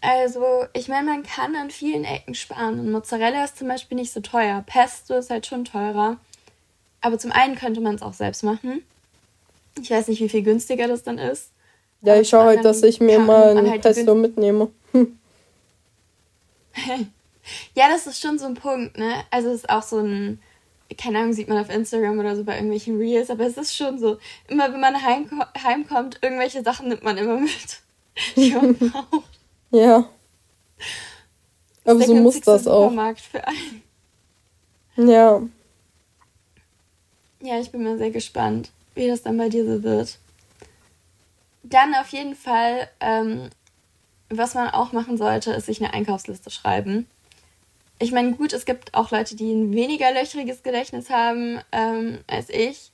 also 0.00 0.66
ich 0.72 0.88
meine, 0.88 1.06
man 1.06 1.22
kann 1.22 1.54
an 1.54 1.70
vielen 1.70 2.04
Ecken 2.04 2.34
sparen. 2.34 2.80
Und 2.80 2.90
Mozzarella 2.90 3.44
ist 3.44 3.58
zum 3.58 3.68
Beispiel 3.68 3.96
nicht 3.96 4.12
so 4.12 4.20
teuer. 4.20 4.64
Pesto 4.66 5.14
ist 5.14 5.30
halt 5.30 5.46
schon 5.46 5.64
teurer. 5.64 6.16
Aber 7.00 7.18
zum 7.18 7.30
einen 7.30 7.54
könnte 7.54 7.80
man 7.80 7.94
es 7.94 8.02
auch 8.02 8.14
selbst 8.14 8.42
machen. 8.42 8.82
Ich 9.80 9.90
weiß 9.90 10.08
nicht, 10.08 10.20
wie 10.20 10.28
viel 10.28 10.42
günstiger 10.42 10.88
das 10.88 11.02
dann 11.02 11.18
ist. 11.18 11.50
Ja, 12.02 12.20
ich 12.20 12.28
schaue 12.28 12.44
halt, 12.44 12.64
dass 12.64 12.82
ich 12.82 13.00
mir 13.00 13.18
mal 13.18 13.56
ein 13.56 13.70
halt 13.70 13.82
Pesto 13.82 14.14
mitnehme. 14.14 14.70
ja, 17.74 17.88
das 17.88 18.06
ist 18.06 18.20
schon 18.20 18.38
so 18.38 18.46
ein 18.46 18.54
Punkt, 18.54 18.96
ne? 18.98 19.24
Also 19.30 19.48
es 19.48 19.56
ist 19.56 19.70
auch 19.70 19.82
so 19.82 19.98
ein 19.98 20.40
keine 20.94 21.18
Ahnung, 21.18 21.32
sieht 21.32 21.48
man 21.48 21.58
auf 21.58 21.70
Instagram 21.70 22.18
oder 22.18 22.36
so 22.36 22.44
bei 22.44 22.54
irgendwelchen 22.54 22.96
Reels, 22.98 23.30
aber 23.30 23.44
es 23.46 23.56
ist 23.56 23.74
schon 23.74 23.98
so, 23.98 24.18
immer 24.48 24.72
wenn 24.72 24.80
man 24.80 25.02
heimko 25.02 25.44
heimkommt, 25.62 26.18
irgendwelche 26.22 26.62
Sachen 26.62 26.88
nimmt 26.88 27.02
man 27.02 27.16
immer 27.16 27.38
mit, 27.40 27.80
die 28.36 28.52
man 28.52 28.74
braucht. 28.76 29.38
Ja. 29.70 30.08
Aber 31.84 32.02
so 32.02 32.14
muss 32.14 32.40
das 32.40 32.66
auch. 32.66 32.92
Für 33.16 33.46
einen. 33.46 33.82
Ja. 35.08 35.42
Ja, 37.40 37.60
ich 37.60 37.70
bin 37.70 37.84
mal 37.84 37.98
sehr 37.98 38.10
gespannt, 38.10 38.70
wie 38.96 39.06
das 39.06 39.22
dann 39.22 39.36
bei 39.36 39.48
dir 39.48 39.64
so 39.64 39.82
wird. 39.82 40.18
Dann 41.62 41.94
auf 41.94 42.08
jeden 42.08 42.34
Fall, 42.34 42.88
ähm, 43.00 43.50
was 44.28 44.54
man 44.54 44.70
auch 44.70 44.92
machen 44.92 45.16
sollte, 45.16 45.52
ist 45.52 45.66
sich 45.66 45.82
eine 45.82 45.94
Einkaufsliste 45.94 46.50
schreiben 46.50 47.06
ich 47.98 48.12
meine, 48.12 48.32
gut, 48.32 48.52
es 48.52 48.66
gibt 48.66 48.94
auch 48.94 49.10
Leute, 49.10 49.36
die 49.36 49.52
ein 49.52 49.72
weniger 49.72 50.12
löchriges 50.12 50.62
Gedächtnis 50.62 51.08
haben 51.10 51.60
ähm, 51.72 52.18
als 52.26 52.50
ich. 52.50 52.92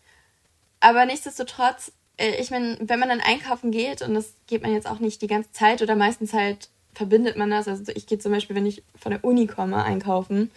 Aber 0.80 1.06
nichtsdestotrotz, 1.06 1.92
äh, 2.18 2.40
ich 2.40 2.50
meine, 2.50 2.76
wenn 2.80 3.00
man 3.00 3.08
dann 3.08 3.20
einkaufen 3.20 3.70
geht, 3.72 4.02
und 4.02 4.14
das 4.14 4.34
geht 4.46 4.62
man 4.62 4.72
jetzt 4.72 4.86
auch 4.86 5.00
nicht 5.00 5.20
die 5.22 5.26
ganze 5.26 5.50
Zeit 5.52 5.82
oder 5.82 5.96
meistens 5.96 6.32
halt 6.32 6.68
verbindet 6.94 7.36
man 7.36 7.50
das. 7.50 7.66
Also 7.66 7.90
ich 7.94 8.06
gehe 8.06 8.18
zum 8.18 8.32
Beispiel, 8.32 8.54
wenn 8.54 8.66
ich 8.66 8.82
von 8.94 9.10
der 9.10 9.24
Uni 9.24 9.46
komme, 9.46 9.82
einkaufen, 9.82 10.50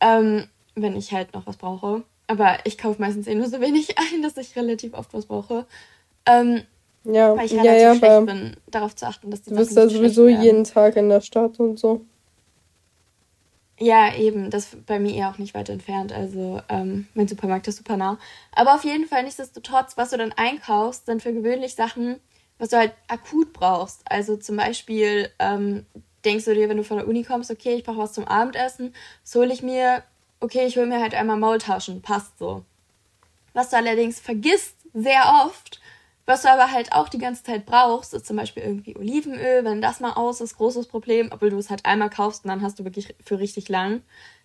ähm, 0.00 0.48
wenn 0.74 0.96
ich 0.96 1.12
halt 1.12 1.34
noch 1.34 1.46
was 1.46 1.56
brauche. 1.56 2.02
Aber 2.28 2.58
ich 2.64 2.78
kaufe 2.78 3.00
meistens 3.00 3.26
eh 3.26 3.34
nur 3.34 3.48
so 3.48 3.60
wenig 3.60 3.98
ein, 4.12 4.22
dass 4.22 4.36
ich 4.36 4.54
relativ 4.54 4.94
oft 4.94 5.12
was 5.12 5.26
brauche. 5.26 5.66
Ähm, 6.26 6.62
ja, 7.04 7.36
weil 7.36 7.46
ich 7.46 7.52
relativ 7.52 7.72
ja, 7.72 7.78
ja, 7.78 7.94
schlecht 7.94 8.26
bin, 8.26 8.56
darauf 8.70 8.94
zu 8.94 9.06
achten, 9.06 9.30
dass 9.30 9.42
die 9.42 9.50
Du 9.50 9.56
bist 9.56 9.74
ja 9.74 9.88
sowieso 9.88 10.28
jeden 10.28 10.64
Tag 10.64 10.96
in 10.96 11.08
der 11.08 11.20
Stadt 11.20 11.58
und 11.58 11.78
so. 11.78 12.02
Ja, 13.80 14.14
eben, 14.14 14.50
das 14.50 14.76
bei 14.86 14.98
mir 14.98 15.14
eher 15.14 15.30
auch 15.30 15.38
nicht 15.38 15.54
weit 15.54 15.68
entfernt. 15.68 16.12
Also 16.12 16.60
ähm, 16.68 17.06
mein 17.14 17.28
Supermarkt 17.28 17.68
ist 17.68 17.76
super 17.76 17.96
nah. 17.96 18.18
Aber 18.52 18.74
auf 18.74 18.84
jeden 18.84 19.06
Fall, 19.06 19.22
nichtsdestotrotz, 19.22 19.96
was 19.96 20.10
du 20.10 20.18
dann 20.18 20.32
einkaufst, 20.32 21.06
sind 21.06 21.22
für 21.22 21.32
gewöhnlich 21.32 21.76
Sachen, 21.76 22.16
was 22.58 22.70
du 22.70 22.76
halt 22.76 22.92
akut 23.06 23.52
brauchst. 23.52 24.02
Also 24.10 24.36
zum 24.36 24.56
Beispiel 24.56 25.30
ähm, 25.38 25.86
denkst 26.24 26.44
du 26.44 26.54
dir, 26.54 26.68
wenn 26.68 26.76
du 26.76 26.82
von 26.84 26.96
der 26.96 27.06
Uni 27.06 27.22
kommst, 27.22 27.52
okay, 27.52 27.74
ich 27.74 27.84
brauche 27.84 27.98
was 27.98 28.12
zum 28.12 28.26
Abendessen, 28.26 28.94
so 29.22 29.40
hole 29.40 29.52
ich 29.52 29.62
mir 29.62 30.02
okay, 30.40 30.66
ich 30.66 30.76
hole 30.76 30.86
mir 30.86 31.00
halt 31.00 31.14
einmal 31.14 31.36
Maultaschen, 31.36 32.02
passt 32.02 32.38
so. 32.38 32.64
Was 33.54 33.70
du 33.70 33.76
allerdings 33.76 34.20
vergisst, 34.20 34.76
sehr 34.94 35.44
oft, 35.44 35.80
was 36.28 36.42
du 36.42 36.50
aber 36.50 36.70
halt 36.70 36.92
auch 36.92 37.08
die 37.08 37.16
ganze 37.16 37.42
Zeit 37.42 37.64
brauchst, 37.64 38.12
ist 38.12 38.26
zum 38.26 38.36
Beispiel 38.36 38.62
irgendwie 38.62 38.94
Olivenöl. 38.94 39.64
Wenn 39.64 39.80
das 39.80 40.00
mal 40.00 40.12
aus 40.12 40.42
ist, 40.42 40.58
großes 40.58 40.86
Problem, 40.86 41.30
obwohl 41.32 41.48
du 41.48 41.56
es 41.56 41.70
halt 41.70 41.86
einmal 41.86 42.10
kaufst 42.10 42.44
und 42.44 42.50
dann 42.50 42.60
hast 42.60 42.78
du 42.78 42.84
wirklich 42.84 43.14
für 43.24 43.38
richtig 43.38 43.70
lang. 43.70 44.02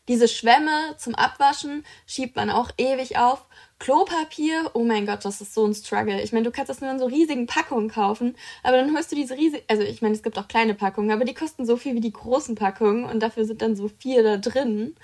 Diese 0.07 0.29
Schwämme 0.29 0.95
zum 0.97 1.13
Abwaschen 1.13 1.83
schiebt 2.07 2.37
man 2.37 2.49
auch 2.49 2.71
ewig 2.77 3.17
auf. 3.17 3.45
Klopapier, 3.79 4.71
oh 4.73 4.85
mein 4.85 5.05
Gott, 5.05 5.25
das 5.25 5.41
ist 5.41 5.53
so 5.53 5.65
ein 5.65 5.73
Struggle. 5.73 6.21
Ich 6.21 6.31
meine, 6.31 6.45
du 6.45 6.51
kannst 6.51 6.69
das 6.69 6.79
nur 6.79 6.89
in 6.89 6.99
so 6.99 7.05
riesigen 7.05 7.47
Packungen 7.47 7.89
kaufen, 7.89 8.37
aber 8.63 8.77
dann 8.77 8.95
holst 8.95 9.11
du 9.11 9.17
diese 9.17 9.35
riesigen, 9.35 9.65
also 9.67 9.83
ich 9.83 10.01
meine, 10.01 10.13
es 10.15 10.23
gibt 10.23 10.37
auch 10.39 10.47
kleine 10.47 10.75
Packungen, 10.75 11.11
aber 11.11 11.25
die 11.25 11.33
kosten 11.33 11.65
so 11.65 11.75
viel 11.75 11.95
wie 11.95 12.01
die 12.01 12.13
großen 12.13 12.55
Packungen 12.55 13.03
und 13.03 13.21
dafür 13.21 13.43
sind 13.43 13.61
dann 13.61 13.75
so 13.75 13.89
vier 13.89 14.23
da 14.23 14.37
drin. 14.37 14.95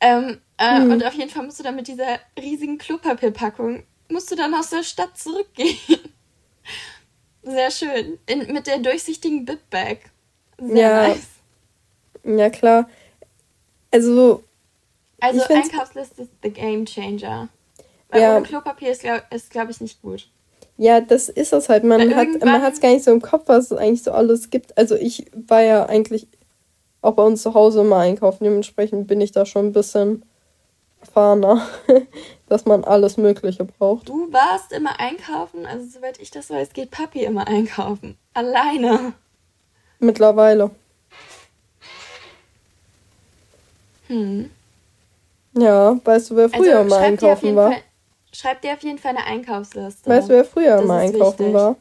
Ähm, 0.00 0.40
äh, 0.58 0.78
hm. 0.78 0.92
Und 0.92 1.04
auf 1.04 1.14
jeden 1.14 1.30
Fall 1.30 1.44
musst 1.44 1.58
du 1.58 1.62
dann 1.62 1.76
mit 1.76 1.88
dieser 1.88 2.18
riesigen 2.38 2.78
Klopapierpackung, 2.78 3.84
musst 4.08 4.30
du 4.30 4.36
dann 4.36 4.54
aus 4.54 4.70
der 4.70 4.82
Stadt 4.82 5.16
zurückgehen. 5.16 5.78
Sehr 7.42 7.70
schön. 7.70 8.18
In, 8.26 8.52
mit 8.52 8.66
der 8.66 8.78
durchsichtigen 8.78 9.44
Bitbag. 9.44 9.98
Sehr 10.58 10.76
ja. 10.76 11.08
nice. 11.08 11.28
Ja, 12.24 12.50
klar. 12.50 12.88
Also. 13.92 14.42
Also 15.20 15.42
Einkaufsliste 15.48 16.22
ist 16.22 16.32
the 16.42 16.50
game 16.50 16.84
changer. 16.84 17.48
Weil 18.08 18.22
ja. 18.22 18.36
ohne 18.36 18.46
Klopapier 18.46 18.90
ist, 18.90 19.02
glaube 19.02 19.22
glaub 19.50 19.70
ich, 19.70 19.80
nicht 19.80 20.02
gut. 20.02 20.28
Ja, 20.76 21.00
das 21.00 21.28
ist 21.28 21.52
es 21.52 21.68
halt. 21.68 21.84
Man 21.84 22.14
hat 22.14 22.72
es 22.72 22.80
gar 22.80 22.92
nicht 22.92 23.04
so 23.04 23.10
im 23.10 23.22
Kopf, 23.22 23.44
was 23.46 23.70
es 23.70 23.78
eigentlich 23.78 24.02
so 24.02 24.12
alles 24.12 24.50
gibt. 24.50 24.76
Also 24.76 24.94
ich 24.94 25.26
war 25.32 25.62
ja 25.62 25.86
eigentlich 25.86 26.28
auch 27.06 27.14
bei 27.14 27.22
uns 27.22 27.42
zu 27.42 27.54
Hause 27.54 27.80
immer 27.80 27.98
einkaufen. 27.98 28.44
Dementsprechend 28.44 29.06
bin 29.06 29.20
ich 29.20 29.32
da 29.32 29.46
schon 29.46 29.66
ein 29.66 29.72
bisschen 29.72 30.24
erfahrener, 31.00 31.66
dass 32.48 32.64
man 32.64 32.84
alles 32.84 33.16
Mögliche 33.16 33.64
braucht. 33.64 34.08
Du 34.08 34.32
warst 34.32 34.72
immer 34.72 34.98
einkaufen? 34.98 35.66
Also 35.66 35.86
soweit 35.86 36.20
ich 36.20 36.30
das 36.30 36.50
weiß, 36.50 36.72
geht 36.72 36.90
Papi 36.90 37.24
immer 37.24 37.46
einkaufen. 37.46 38.16
Alleine. 38.34 39.12
Mittlerweile. 39.98 40.70
Hm. 44.08 44.50
Ja, 45.56 45.98
weißt 46.04 46.30
du, 46.30 46.36
wer 46.36 46.48
früher 46.48 46.78
also, 46.78 46.90
mal 46.94 47.02
einkaufen 47.02 47.56
war? 47.56 47.72
Fall, 47.72 47.82
schreib 48.32 48.60
dir 48.60 48.74
auf 48.74 48.82
jeden 48.82 48.98
Fall 48.98 49.16
eine 49.16 49.24
Einkaufsliste. 49.24 50.08
Weißt 50.10 50.28
du, 50.28 50.34
wer 50.34 50.44
früher 50.44 50.76
das 50.76 50.86
mal 50.86 50.98
einkaufen 50.98 51.38
wichtig. 51.38 51.54
war? 51.54 51.76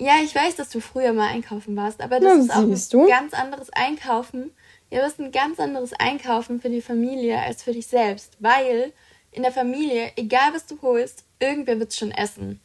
Ja, 0.00 0.14
ich 0.24 0.34
weiß, 0.34 0.56
dass 0.56 0.70
du 0.70 0.80
früher 0.80 1.12
mal 1.12 1.28
einkaufen 1.28 1.76
warst, 1.76 2.00
aber 2.00 2.20
das 2.20 2.38
Na, 2.38 2.42
ist 2.42 2.50
auch 2.50 2.62
ein 2.62 3.00
du? 3.02 3.06
ganz 3.06 3.34
anderes 3.34 3.70
Einkaufen. 3.74 4.50
Ja, 4.90 5.02
das 5.02 5.12
ist 5.12 5.20
ein 5.20 5.30
ganz 5.30 5.60
anderes 5.60 5.92
Einkaufen 5.92 6.58
für 6.58 6.70
die 6.70 6.80
Familie 6.80 7.38
als 7.38 7.62
für 7.62 7.72
dich 7.72 7.86
selbst, 7.86 8.32
weil 8.40 8.94
in 9.30 9.42
der 9.42 9.52
Familie, 9.52 10.10
egal 10.16 10.54
was 10.54 10.64
du 10.64 10.80
holst, 10.80 11.24
irgendwer 11.38 11.78
wird 11.78 11.90
es 11.90 11.98
schon 11.98 12.12
essen. 12.12 12.60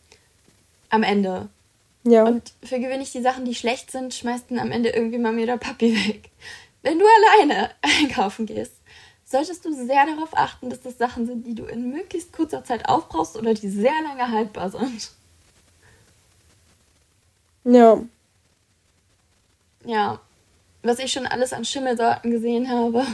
Am 0.90 1.04
Ende. 1.04 1.50
Ja. 2.04 2.24
Und 2.24 2.54
für 2.64 2.80
gewöhnlich 2.80 3.12
die 3.12 3.22
Sachen, 3.22 3.44
die 3.44 3.54
schlecht 3.54 3.92
sind, 3.92 4.14
schmeißt 4.14 4.46
dann 4.50 4.60
am 4.60 4.72
Ende 4.72 4.90
irgendwie 4.92 5.18
Mami 5.18 5.44
oder 5.44 5.58
Papi 5.58 5.94
weg. 6.08 6.30
Wenn 6.84 7.00
du 7.00 7.06
alleine 7.06 7.72
einkaufen 7.82 8.46
gehst, 8.46 8.76
solltest 9.26 9.66
du 9.66 9.74
sehr 9.74 10.06
darauf 10.06 10.38
achten, 10.38 10.70
dass 10.70 10.82
das 10.82 10.98
Sachen 10.98 11.26
sind, 11.26 11.46
die 11.46 11.54
du 11.56 11.66
in 11.66 11.90
möglichst 11.92 12.32
kurzer 12.32 12.64
Zeit 12.64 12.88
aufbrauchst 12.88 13.36
oder 13.36 13.54
die 13.54 13.70
sehr 13.70 13.92
lange 14.04 14.32
haltbar 14.32 14.70
sind. 14.70 15.12
Ja. 17.66 18.02
Ja. 19.84 20.20
Was 20.84 21.00
ich 21.00 21.12
schon 21.12 21.28
alles 21.28 21.52
an 21.52 21.66
Schimmelsorten 21.66 22.32
gesehen 22.32 22.70
habe. 22.70 23.06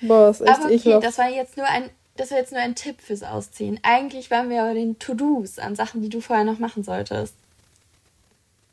Boah, 0.00 0.30
ist 0.30 0.40
echt 0.40 0.50
Aber 0.50 0.64
okay, 0.64 0.74
ekelhaft. 0.74 1.06
das 1.06 1.18
war 1.18 1.28
jetzt 1.28 1.56
nur 1.56 1.66
ein 1.66 1.90
das 2.16 2.30
war 2.30 2.38
jetzt 2.38 2.52
nur 2.52 2.60
ein 2.60 2.74
Tipp 2.74 3.00
fürs 3.00 3.22
Ausziehen. 3.22 3.80
Eigentlich 3.82 4.30
waren 4.30 4.50
wir 4.50 4.62
bei 4.62 4.74
den 4.74 4.98
To-Dos 4.98 5.58
an 5.58 5.74
Sachen, 5.74 6.02
die 6.02 6.10
du 6.10 6.20
vorher 6.20 6.44
noch 6.44 6.58
machen 6.58 6.84
solltest. 6.84 7.34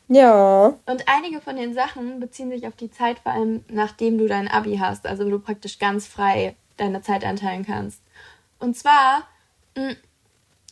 Ja. 0.09 0.73
Und 0.85 1.07
einige 1.07 1.39
von 1.39 1.55
den 1.55 1.73
Sachen 1.73 2.19
beziehen 2.19 2.49
sich 2.49 2.67
auf 2.67 2.75
die 2.75 2.91
Zeit, 2.91 3.19
vor 3.19 3.31
allem 3.31 3.63
nachdem 3.69 4.17
du 4.17 4.27
dein 4.27 4.47
Abi 4.47 4.77
hast, 4.77 5.05
also 5.05 5.29
du 5.29 5.39
praktisch 5.39 5.79
ganz 5.79 6.07
frei 6.07 6.55
deine 6.77 7.01
Zeit 7.01 7.23
einteilen 7.23 7.65
kannst. 7.65 8.01
Und 8.59 8.75
zwar 8.75 9.23
mh, 9.77 9.95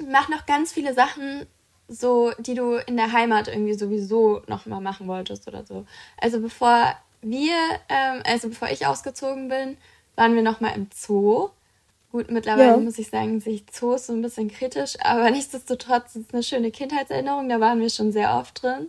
mach 0.10 0.28
noch 0.28 0.46
ganz 0.46 0.74
viele 0.74 0.94
Sachen, 0.94 1.46
so 1.88 2.32
die 2.39 2.53
du 2.53 2.75
in 2.75 2.98
der 2.98 3.12
Heimat 3.13 3.48
irgendwie 3.48 3.74
sowieso 3.74 4.41
noch 4.48 4.65
mal 4.65 4.82
machen 4.82 5.08
wolltest 5.08 5.48
oder 5.48 5.65
so. 5.65 5.86
Also 6.20 6.41
bevor 6.41 6.96
wir, 7.22 7.56
ähm, 7.89 8.22
also 8.25 8.50
bevor 8.50 8.70
ich 8.70 8.86
ausgezogen 8.86 9.48
bin, 9.50 9.77
waren 10.15 10.36
wir 10.36 10.41
noch 10.41 10.60
mal 10.60 10.75
im 10.75 10.88
Zoo. 10.94 11.50
Gut, 12.12 12.32
mittlerweile 12.32 12.72
ja. 12.72 12.77
muss 12.77 12.98
ich 12.98 13.10
sagen, 13.10 13.39
sehe 13.39 13.56
ich 13.56 13.67
Zoos 13.67 14.08
so 14.08 14.13
ein 14.13 14.22
bisschen 14.22 14.50
kritisch, 14.50 14.96
aber 15.01 15.29
nichtsdestotrotz 15.32 16.15
ist 16.15 16.27
es 16.27 16.34
eine 16.34 16.44
schöne 16.44 16.72
Kindheitserinnerung. 16.72 17.50
Da 17.50 17.60
waren 17.60 17.79
wir 17.79 17.89
schon 17.89 18.12
sehr 18.12 18.36
oft 18.36 18.62
drin. 18.63 18.88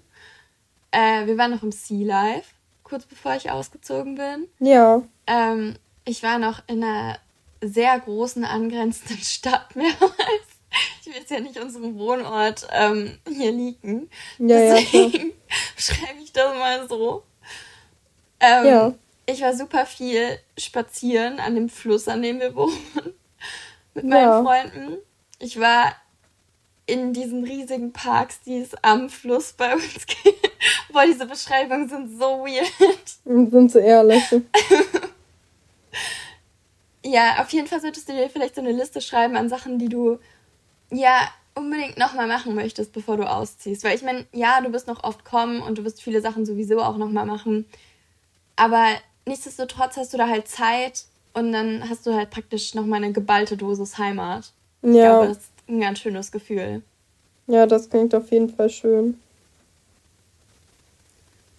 Äh, 0.90 1.26
wir 1.26 1.36
waren 1.36 1.50
noch 1.50 1.62
im 1.62 1.72
Sea 1.72 2.06
Life, 2.06 2.54
kurz 2.82 3.04
bevor 3.04 3.34
ich 3.34 3.50
ausgezogen 3.50 4.14
bin. 4.14 4.48
Ja. 4.60 5.02
Ähm, 5.26 5.76
ich 6.04 6.22
war 6.22 6.38
noch 6.38 6.62
in 6.66 6.82
einer 6.82 7.18
sehr 7.60 7.98
großen 7.98 8.44
angrenzenden 8.44 9.18
Stadt 9.22 9.74
mehrmals. 9.76 10.47
Jetzt 11.18 11.30
ja 11.32 11.40
nicht 11.40 11.58
unseren 11.58 11.98
Wohnort 11.98 12.68
ähm, 12.70 13.18
hier 13.26 13.50
liegen. 13.50 14.08
Ja, 14.38 14.74
Deswegen 14.74 15.30
ja, 15.30 15.34
schreibe 15.76 16.20
ich 16.22 16.32
das 16.32 16.54
mal 16.54 16.88
so. 16.88 17.24
Ähm, 18.38 18.66
ja. 18.66 18.94
Ich 19.26 19.42
war 19.42 19.52
super 19.52 19.84
viel 19.84 20.38
spazieren 20.56 21.40
an 21.40 21.56
dem 21.56 21.68
Fluss, 21.68 22.06
an 22.06 22.22
dem 22.22 22.38
wir 22.38 22.54
wohnen. 22.54 22.78
Mit 23.94 24.04
meinen. 24.04 24.44
Freunden. 24.44 24.98
Ich 25.40 25.58
war 25.58 25.92
in 26.86 27.12
diesen 27.12 27.42
riesigen 27.42 27.92
Parks, 27.92 28.40
die 28.42 28.58
es 28.58 28.70
am 28.82 29.10
Fluss 29.10 29.52
bei 29.52 29.74
uns 29.74 30.06
gibt. 30.22 30.50
Boah, 30.92 31.04
diese 31.04 31.26
Beschreibungen 31.26 31.88
sind 31.88 32.16
so 32.16 32.44
weird. 32.44 33.50
Sind 33.50 33.72
sie 33.72 33.80
ehrlich. 33.80 34.22
ja, 37.04 37.40
auf 37.40 37.50
jeden 37.50 37.66
Fall 37.66 37.80
solltest 37.80 38.08
du 38.08 38.12
dir 38.12 38.30
vielleicht 38.30 38.54
so 38.54 38.60
eine 38.60 38.72
Liste 38.72 39.00
schreiben 39.00 39.36
an 39.36 39.48
Sachen, 39.48 39.80
die 39.80 39.88
du 39.88 40.20
ja 40.90 41.28
unbedingt 41.54 41.98
nochmal 41.98 42.28
machen 42.28 42.54
möchtest, 42.54 42.92
bevor 42.92 43.16
du 43.16 43.28
ausziehst. 43.28 43.84
Weil 43.84 43.96
ich 43.96 44.02
meine, 44.02 44.26
ja, 44.32 44.60
du 44.60 44.72
wirst 44.72 44.86
noch 44.86 45.02
oft 45.02 45.24
kommen 45.24 45.60
und 45.60 45.78
du 45.78 45.84
wirst 45.84 46.02
viele 46.02 46.20
Sachen 46.20 46.46
sowieso 46.46 46.80
auch 46.80 46.96
nochmal 46.96 47.26
machen. 47.26 47.66
Aber 48.56 48.86
nichtsdestotrotz 49.26 49.96
hast 49.96 50.12
du 50.12 50.18
da 50.18 50.28
halt 50.28 50.48
Zeit 50.48 51.04
und 51.34 51.52
dann 51.52 51.88
hast 51.88 52.06
du 52.06 52.14
halt 52.14 52.30
praktisch 52.30 52.74
nochmal 52.74 53.02
eine 53.02 53.12
geballte 53.12 53.56
Dosis 53.56 53.98
Heimat. 53.98 54.52
Ja. 54.82 54.88
Ich 54.88 54.94
glaube, 54.94 55.28
das 55.28 55.38
ein 55.68 55.80
ganz 55.80 55.98
schönes 55.98 56.32
Gefühl. 56.32 56.82
Ja, 57.46 57.66
das 57.66 57.90
klingt 57.90 58.14
auf 58.14 58.30
jeden 58.30 58.54
Fall 58.54 58.70
schön. 58.70 59.20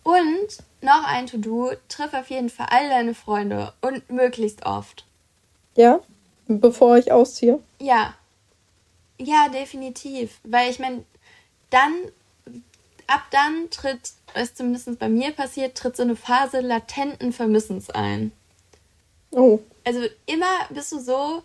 Und 0.03 0.63
noch 0.81 1.03
ein 1.05 1.27
To-Do, 1.27 1.71
triff 1.87 2.13
auf 2.13 2.29
jeden 2.29 2.49
Fall 2.49 2.67
all 2.71 2.89
deine 2.89 3.13
Freunde 3.13 3.73
und 3.81 4.09
möglichst 4.09 4.65
oft. 4.65 5.05
Ja? 5.75 5.99
Bevor 6.47 6.97
ich 6.97 7.11
ausziehe? 7.11 7.59
Ja. 7.79 8.15
Ja, 9.19 9.49
definitiv. 9.49 10.39
Weil 10.43 10.71
ich 10.71 10.79
meine, 10.79 11.03
dann, 11.69 11.93
ab 13.07 13.23
dann 13.31 13.69
tritt, 13.69 14.13
ist 14.35 14.57
zumindest 14.57 14.97
bei 14.99 15.09
mir 15.09 15.31
passiert, 15.31 15.77
tritt 15.77 15.97
so 15.97 16.03
eine 16.03 16.15
Phase 16.15 16.61
latenten 16.61 17.33
Vermissens 17.33 17.89
ein. 17.89 18.31
Oh. 19.31 19.59
Also 19.83 20.01
immer 20.25 20.45
bist 20.69 20.91
du 20.91 20.99
so, 20.99 21.43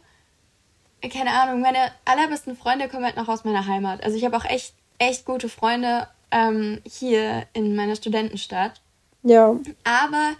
keine 1.09 1.31
Ahnung, 1.31 1.61
meine 1.61 1.93
allerbesten 2.05 2.57
Freunde 2.57 2.89
kommen 2.89 3.05
halt 3.05 3.17
noch 3.17 3.29
aus 3.29 3.45
meiner 3.45 3.67
Heimat. 3.67 4.03
Also 4.03 4.17
ich 4.17 4.25
habe 4.25 4.37
auch 4.37 4.45
echt, 4.45 4.75
echt 4.99 5.25
gute 5.25 5.49
Freunde 5.49 6.09
ähm, 6.31 6.81
hier 6.87 7.47
in 7.53 7.77
meiner 7.77 7.97
Studentenstadt. 7.97 8.81
Ja. 9.23 9.57
Aber 9.85 10.37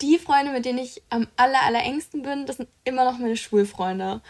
die 0.00 0.18
Freunde, 0.18 0.52
mit 0.52 0.64
denen 0.64 0.78
ich 0.78 1.02
am 1.10 1.26
aller, 1.36 1.62
allerengsten 1.62 2.22
bin, 2.22 2.46
das 2.46 2.56
sind 2.56 2.68
immer 2.84 3.04
noch 3.04 3.18
meine 3.18 3.36
Schulfreunde. 3.36 4.20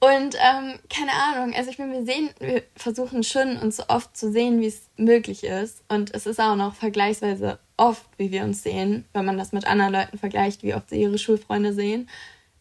Und 0.00 0.34
ähm, 0.34 0.78
keine 0.88 1.12
Ahnung, 1.12 1.54
also 1.54 1.70
ich 1.70 1.78
meine, 1.78 1.92
wir 1.92 2.04
sehen, 2.06 2.30
wir 2.38 2.62
versuchen 2.74 3.22
schon 3.22 3.58
uns 3.58 3.76
so 3.76 3.84
oft 3.88 4.16
zu 4.16 4.32
sehen, 4.32 4.60
wie 4.60 4.66
es 4.66 4.88
möglich 4.96 5.44
ist. 5.44 5.82
Und 5.88 6.14
es 6.14 6.26
ist 6.26 6.40
auch 6.40 6.56
noch 6.56 6.74
vergleichsweise 6.74 7.58
oft, 7.76 8.06
wie 8.16 8.30
wir 8.30 8.44
uns 8.44 8.62
sehen, 8.62 9.04
wenn 9.12 9.26
man 9.26 9.36
das 9.36 9.52
mit 9.52 9.66
anderen 9.66 9.92
Leuten 9.92 10.16
vergleicht, 10.16 10.62
wie 10.62 10.74
oft 10.74 10.88
sie 10.88 11.02
ihre 11.02 11.18
Schulfreunde 11.18 11.74
sehen. 11.74 12.08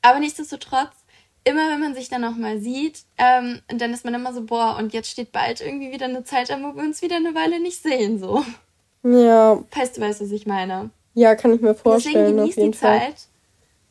Aber 0.01 0.19
nichtsdestotrotz 0.19 0.91
immer 1.43 1.71
wenn 1.71 1.79
man 1.79 1.95
sich 1.95 2.09
dann 2.09 2.21
nochmal 2.21 2.59
sieht, 2.59 3.03
ähm, 3.17 3.59
dann 3.67 3.93
ist 3.93 4.05
man 4.05 4.13
immer 4.13 4.33
so, 4.33 4.43
boah, 4.43 4.77
und 4.77 4.93
jetzt 4.93 5.09
steht 5.09 5.31
bald 5.31 5.61
irgendwie 5.61 5.91
wieder 5.91 6.05
eine 6.05 6.23
Zeit 6.23 6.51
an, 6.51 6.63
wo 6.63 6.75
wir 6.75 6.83
uns 6.83 7.01
wieder 7.01 7.15
eine 7.15 7.35
Weile 7.35 7.59
nicht 7.59 7.81
sehen, 7.81 8.19
so. 8.19 8.43
Ja. 9.03 9.63
Weißt 9.71 9.97
du, 9.97 10.01
weißt 10.01 10.21
du, 10.21 10.25
was 10.25 10.31
ich 10.31 10.45
meine? 10.45 10.89
Ja, 11.13 11.35
kann 11.35 11.53
ich 11.53 11.61
mir 11.61 11.73
vorstellen. 11.73 12.37
Deswegen 12.37 12.37
genießt 12.37 12.57
die 12.57 12.73
Fall. 12.73 12.99
Zeit. 12.99 13.15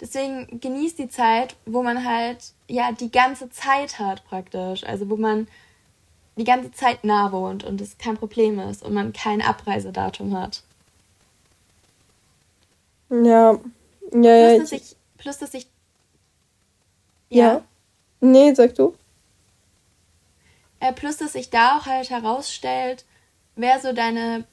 Deswegen 0.00 0.60
genießt 0.60 0.98
die 0.98 1.08
Zeit, 1.08 1.56
wo 1.66 1.82
man 1.82 2.04
halt, 2.04 2.52
ja, 2.68 2.92
die 2.92 3.10
ganze 3.10 3.50
Zeit 3.50 3.98
hat 3.98 4.24
praktisch. 4.24 4.84
Also 4.84 5.08
wo 5.10 5.16
man 5.16 5.48
die 6.36 6.44
ganze 6.44 6.70
Zeit 6.70 7.02
nah 7.02 7.32
wohnt 7.32 7.64
und 7.64 7.80
es 7.80 7.98
kein 7.98 8.16
Problem 8.16 8.60
ist 8.60 8.84
und 8.84 8.94
man 8.94 9.12
kein 9.12 9.42
Abreisedatum 9.42 10.38
hat. 10.38 10.62
Ja, 13.10 13.58
Ja, 14.12 14.56
plus, 14.56 14.70
dass 14.70 14.72
ich, 14.72 14.96
plus, 15.16 15.38
dass 15.38 15.54
ich. 15.54 15.66
Ja. 17.30 17.44
ja. 17.44 17.64
Nee, 18.20 18.54
sag 18.54 18.74
du. 18.74 18.94
Äh, 20.80 20.92
plus, 20.92 21.16
dass 21.16 21.32
sich 21.32 21.50
da 21.50 21.76
auch 21.76 21.86
halt 21.86 22.10
herausstellt, 22.10 23.04
wer 23.56 23.80
so 23.80 23.92
deine 23.92 24.44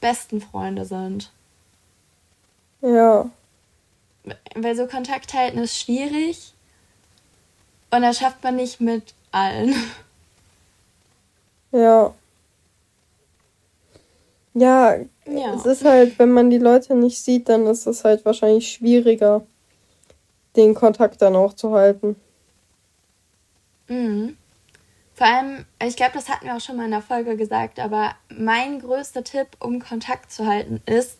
besten 0.00 0.40
Freunde 0.40 0.84
sind. 0.84 1.32
Ja. 2.82 3.30
Weil 4.54 4.76
so 4.76 4.86
Kontakt 4.86 5.32
halten 5.32 5.58
ist 5.58 5.78
schwierig. 5.78 6.52
Und 7.94 8.02
das 8.02 8.18
schafft 8.18 8.42
man 8.42 8.56
nicht 8.56 8.80
mit 8.80 9.14
allen. 9.30 9.72
Ja. 11.70 12.12
Ja, 14.52 14.96
ja, 15.26 15.54
es 15.54 15.66
ist 15.66 15.84
halt, 15.84 16.16
wenn 16.18 16.30
man 16.30 16.48
die 16.48 16.58
Leute 16.58 16.94
nicht 16.94 17.18
sieht, 17.18 17.48
dann 17.48 17.66
ist 17.66 17.86
es 17.86 18.04
halt 18.04 18.24
wahrscheinlich 18.24 18.70
schwieriger, 18.70 19.44
den 20.54 20.74
Kontakt 20.74 21.20
dann 21.22 21.34
auch 21.34 21.54
zu 21.54 21.72
halten. 21.72 22.14
Mhm. 23.88 24.36
Vor 25.14 25.26
allem, 25.26 25.64
ich 25.82 25.96
glaube, 25.96 26.12
das 26.14 26.28
hatten 26.28 26.46
wir 26.46 26.56
auch 26.56 26.60
schon 26.60 26.76
mal 26.76 26.84
in 26.84 26.92
der 26.92 27.02
Folge 27.02 27.36
gesagt, 27.36 27.80
aber 27.80 28.14
mein 28.28 28.80
größter 28.80 29.24
Tipp, 29.24 29.48
um 29.58 29.80
Kontakt 29.80 30.30
zu 30.30 30.46
halten, 30.46 30.80
ist, 30.86 31.18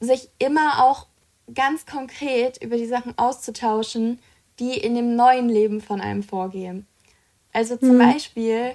sich 0.00 0.28
immer 0.38 0.84
auch 0.84 1.06
ganz 1.52 1.86
konkret 1.86 2.60
über 2.62 2.76
die 2.76 2.86
Sachen 2.86 3.16
auszutauschen, 3.16 4.18
die 4.58 4.76
in 4.78 4.94
dem 4.94 5.16
neuen 5.16 5.48
Leben 5.48 5.80
von 5.80 6.00
einem 6.00 6.22
vorgehen. 6.22 6.86
Also 7.52 7.76
zum 7.76 7.96
mhm. 7.96 8.12
Beispiel 8.12 8.72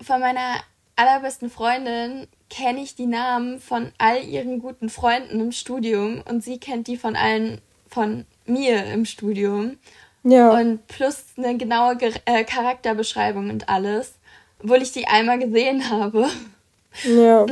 von 0.00 0.20
meiner 0.20 0.60
allerbesten 0.96 1.50
Freundin 1.50 2.26
kenne 2.50 2.82
ich 2.82 2.94
die 2.94 3.06
Namen 3.06 3.58
von 3.60 3.92
all 3.98 4.22
ihren 4.22 4.58
guten 4.60 4.90
Freunden 4.90 5.40
im 5.40 5.52
Studium 5.52 6.22
und 6.28 6.44
sie 6.44 6.58
kennt 6.58 6.86
die 6.86 6.96
von 6.96 7.16
allen 7.16 7.60
von 7.88 8.26
mir 8.46 8.84
im 8.86 9.04
Studium. 9.04 9.78
Ja. 10.24 10.50
Und 10.50 10.86
plus 10.86 11.24
eine 11.36 11.56
genaue 11.56 11.96
Ger 11.96 12.12
äh, 12.26 12.44
Charakterbeschreibung 12.44 13.50
und 13.50 13.68
alles, 13.68 14.14
obwohl 14.62 14.82
ich 14.82 14.92
die 14.92 15.08
einmal 15.08 15.38
gesehen 15.38 15.90
habe. 15.90 16.28
Ja. 17.04 17.46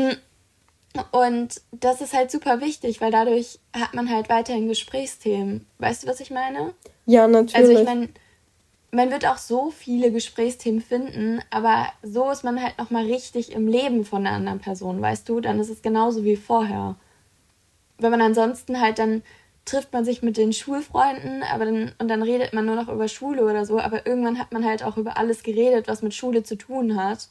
Und 1.12 1.60
das 1.72 2.00
ist 2.00 2.14
halt 2.14 2.30
super 2.30 2.60
wichtig, 2.60 3.00
weil 3.00 3.12
dadurch 3.12 3.60
hat 3.72 3.94
man 3.94 4.10
halt 4.10 4.28
weiterhin 4.28 4.68
Gesprächsthemen. 4.68 5.66
Weißt 5.78 6.02
du, 6.02 6.08
was 6.08 6.20
ich 6.20 6.30
meine? 6.30 6.74
Ja, 7.06 7.28
natürlich. 7.28 7.54
Also 7.54 7.80
ich 7.80 7.84
meine, 7.84 8.08
man 8.90 9.10
wird 9.10 9.26
auch 9.26 9.38
so 9.38 9.70
viele 9.70 10.10
Gesprächsthemen 10.10 10.80
finden, 10.80 11.40
aber 11.50 11.86
so 12.02 12.30
ist 12.30 12.42
man 12.42 12.60
halt 12.60 12.76
nochmal 12.78 13.06
richtig 13.06 13.52
im 13.52 13.68
Leben 13.68 14.04
von 14.04 14.26
einer 14.26 14.34
anderen 14.34 14.58
Person, 14.58 15.00
weißt 15.00 15.28
du? 15.28 15.40
Dann 15.40 15.60
ist 15.60 15.70
es 15.70 15.82
genauso 15.82 16.24
wie 16.24 16.36
vorher. 16.36 16.96
Wenn 17.98 18.10
man 18.10 18.22
ansonsten 18.22 18.80
halt 18.80 18.98
dann 18.98 19.22
trifft 19.64 19.92
man 19.92 20.04
sich 20.04 20.22
mit 20.22 20.36
den 20.36 20.52
Schulfreunden, 20.52 21.42
aber 21.44 21.66
dann 21.66 21.92
und 21.98 22.08
dann 22.08 22.22
redet 22.22 22.52
man 22.52 22.66
nur 22.66 22.74
noch 22.74 22.88
über 22.88 23.06
Schule 23.06 23.44
oder 23.44 23.64
so, 23.64 23.78
aber 23.78 24.06
irgendwann 24.06 24.38
hat 24.38 24.52
man 24.52 24.64
halt 24.64 24.82
auch 24.82 24.96
über 24.96 25.16
alles 25.16 25.42
geredet, 25.42 25.86
was 25.86 26.02
mit 26.02 26.14
Schule 26.14 26.42
zu 26.42 26.56
tun 26.56 26.96
hat. 26.96 27.28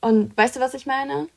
Und 0.00 0.36
weißt 0.36 0.56
du, 0.56 0.60
was 0.60 0.74
ich 0.74 0.86
meine? 0.86 1.28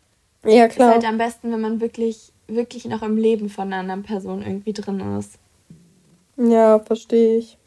Ja, 0.43 0.67
klar. 0.67 0.89
Ist 0.89 0.95
halt 0.95 1.05
am 1.05 1.17
besten, 1.17 1.51
wenn 1.51 1.61
man 1.61 1.79
wirklich 1.79 2.33
wirklich 2.47 2.85
noch 2.85 3.01
im 3.01 3.17
Leben 3.17 3.49
von 3.49 3.67
einer 3.67 3.77
anderen 3.77 4.03
Person 4.03 4.41
irgendwie 4.41 4.73
drin 4.73 5.17
ist. 5.17 5.37
Ja, 6.37 6.79
verstehe 6.79 7.37
ich. 7.37 7.57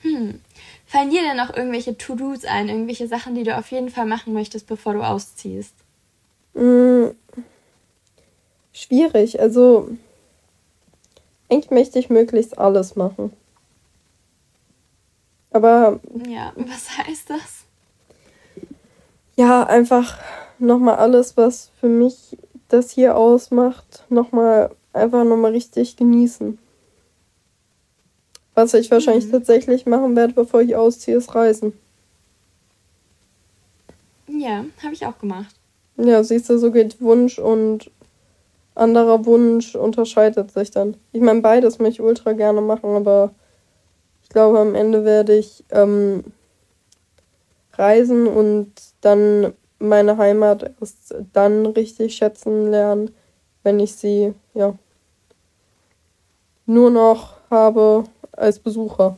Hm. 0.00 0.40
Fallen 0.86 1.10
dir 1.10 1.22
denn 1.22 1.36
noch 1.36 1.54
irgendwelche 1.54 1.96
To-Dos 1.96 2.44
ein, 2.44 2.68
irgendwelche 2.68 3.08
Sachen, 3.08 3.34
die 3.34 3.42
du 3.42 3.56
auf 3.56 3.70
jeden 3.70 3.90
Fall 3.90 4.06
machen 4.06 4.34
möchtest, 4.34 4.66
bevor 4.66 4.92
du 4.92 5.02
ausziehst? 5.02 5.74
Hm. 6.54 7.14
Schwierig. 8.72 9.40
Also, 9.40 9.88
eigentlich 11.50 11.70
möchte 11.70 11.98
ich 11.98 12.10
möglichst 12.10 12.58
alles 12.58 12.96
machen. 12.96 13.32
Aber. 15.50 16.00
Ja, 16.28 16.52
was 16.56 16.98
heißt 16.98 17.30
das? 17.30 17.64
Ja, 19.36 19.64
einfach 19.64 20.18
nochmal 20.58 20.96
alles, 20.96 21.36
was 21.36 21.70
für 21.80 21.88
mich 21.88 22.36
das 22.68 22.90
hier 22.90 23.16
ausmacht, 23.16 24.04
nochmal 24.08 24.70
einfach 24.92 25.24
nochmal 25.24 25.52
richtig 25.52 25.96
genießen. 25.96 26.58
Was 28.54 28.74
ich 28.74 28.90
wahrscheinlich 28.90 29.26
mhm. 29.26 29.32
tatsächlich 29.32 29.86
machen 29.86 30.14
werde, 30.16 30.32
bevor 30.32 30.62
ich 30.62 30.76
ausziehe, 30.76 31.16
ist 31.16 31.34
Reisen. 31.34 31.72
Ja, 34.28 34.64
habe 34.82 34.94
ich 34.94 35.04
auch 35.06 35.18
gemacht. 35.18 35.54
Ja, 35.96 36.22
siehst 36.24 36.48
du, 36.48 36.58
so 36.58 36.72
geht 36.72 37.00
Wunsch 37.00 37.38
und 37.38 37.90
anderer 38.74 39.24
Wunsch 39.26 39.74
unterscheidet 39.76 40.50
sich 40.50 40.70
dann. 40.70 40.96
Ich 41.12 41.20
meine, 41.20 41.40
beides 41.40 41.78
möchte 41.78 42.02
ich 42.02 42.06
ultra 42.06 42.32
gerne 42.32 42.60
machen, 42.60 42.90
aber 42.96 43.32
ich 44.22 44.28
glaube, 44.28 44.58
am 44.58 44.74
Ende 44.74 45.04
werde 45.04 45.36
ich 45.36 45.64
ähm, 45.70 46.24
reisen 47.74 48.26
und 48.26 48.72
dann 49.00 49.52
meine 49.84 50.16
Heimat 50.16 50.74
erst 50.80 51.14
dann 51.32 51.66
richtig 51.66 52.16
schätzen 52.16 52.70
lernen, 52.70 53.14
wenn 53.62 53.80
ich 53.80 53.94
sie, 53.94 54.34
ja, 54.54 54.74
nur 56.66 56.90
noch 56.90 57.36
habe 57.50 58.04
als 58.32 58.58
Besucher. 58.58 59.16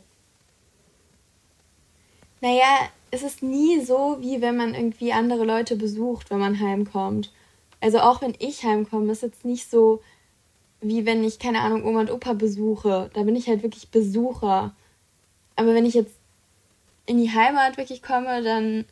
Naja, 2.41 2.89
es 3.11 3.23
ist 3.23 3.43
nie 3.43 3.81
so, 3.81 4.19
wie 4.21 4.41
wenn 4.41 4.57
man 4.57 4.75
irgendwie 4.75 5.13
andere 5.13 5.45
Leute 5.45 5.77
besucht, 5.77 6.31
wenn 6.31 6.39
man 6.39 6.61
heimkommt. 6.61 7.33
Also 7.81 8.01
auch 8.01 8.21
wenn 8.21 8.35
ich 8.39 8.65
heimkomme, 8.65 9.13
ist 9.13 9.23
jetzt 9.23 9.45
nicht 9.45 9.71
so, 9.71 10.01
wie 10.81 11.07
wenn 11.07 11.25
ich, 11.25 11.39
keine 11.39 11.61
Ahnung, 11.61 11.85
Oma 11.85 12.01
und 12.01 12.11
Opa 12.11 12.33
besuche. 12.35 13.11
Da 13.15 13.23
bin 13.23 13.37
ich 13.37 13.49
halt 13.49 13.63
wirklich 13.63 13.91
Besucher. 13.91 14.75
Aber 15.57 15.75
wenn 15.75 15.87
ich 15.87 15.95
jetzt 15.95 16.15
in 17.07 17.19
die 17.19 17.31
Heimat 17.31 17.77
wirklich 17.77 18.03
komme, 18.03 18.43
dann 18.43 18.85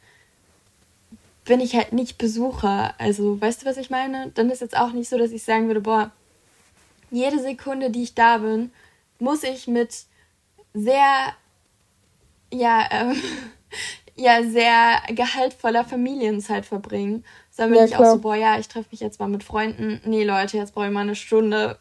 bin 1.45 1.61
ich 1.61 1.75
halt 1.75 1.93
nicht 1.93 2.19
Besucher. 2.19 2.95
Also, 2.99 3.41
weißt 3.41 3.63
du, 3.63 3.67
was 3.67 3.77
ich 3.77 3.91
meine? 3.91 4.31
Dann 4.35 4.51
ist 4.51 4.61
jetzt 4.61 4.77
auch 4.77 4.93
nicht 4.93 5.09
so, 5.09 5.19
dass 5.19 5.31
ich 5.31 5.43
sagen 5.43 5.67
würde, 5.67 5.81
boah, 5.81 6.11
jede 7.11 7.39
Sekunde, 7.39 7.91
die 7.91 8.03
ich 8.03 8.15
da 8.15 8.39
bin, 8.39 8.73
muss 9.19 9.43
ich 9.43 9.67
mit 9.67 10.05
sehr, 10.73 11.35
ja, 12.53 12.89
ähm, 12.91 13.17
ja, 14.17 14.43
sehr 14.43 15.03
gehaltvoller 15.15 15.85
Familienzeit 15.85 16.67
verbringen. 16.67 17.25
Sondern 17.51 17.73
bin 17.73 17.81
ja, 17.81 17.85
ich 17.85 17.97
auch 17.97 18.13
so, 18.13 18.19
boah, 18.19 18.35
ja, 18.35 18.59
ich 18.59 18.69
treffe 18.69 18.89
mich 18.91 19.01
jetzt 19.01 19.21
mal 19.21 19.29
mit 19.29 19.45
Freunden. 19.45 20.01
Nee, 20.05 20.25
Leute, 20.25 20.57
jetzt 20.57 20.75
brauche 20.75 20.87
ich 20.87 20.93
mal 20.93 21.01
eine 21.01 21.15
Stunde, 21.15 21.79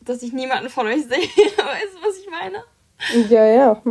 dass 0.00 0.22
ich 0.22 0.32
niemanden 0.32 0.68
von 0.68 0.86
euch 0.86 1.02
sehe. 1.02 1.10
weißt 1.18 1.94
du, 1.94 2.06
was 2.06 2.18
ich 2.18 2.28
meine? 2.30 2.64
Ja, 3.30 3.44
ja. 3.46 3.82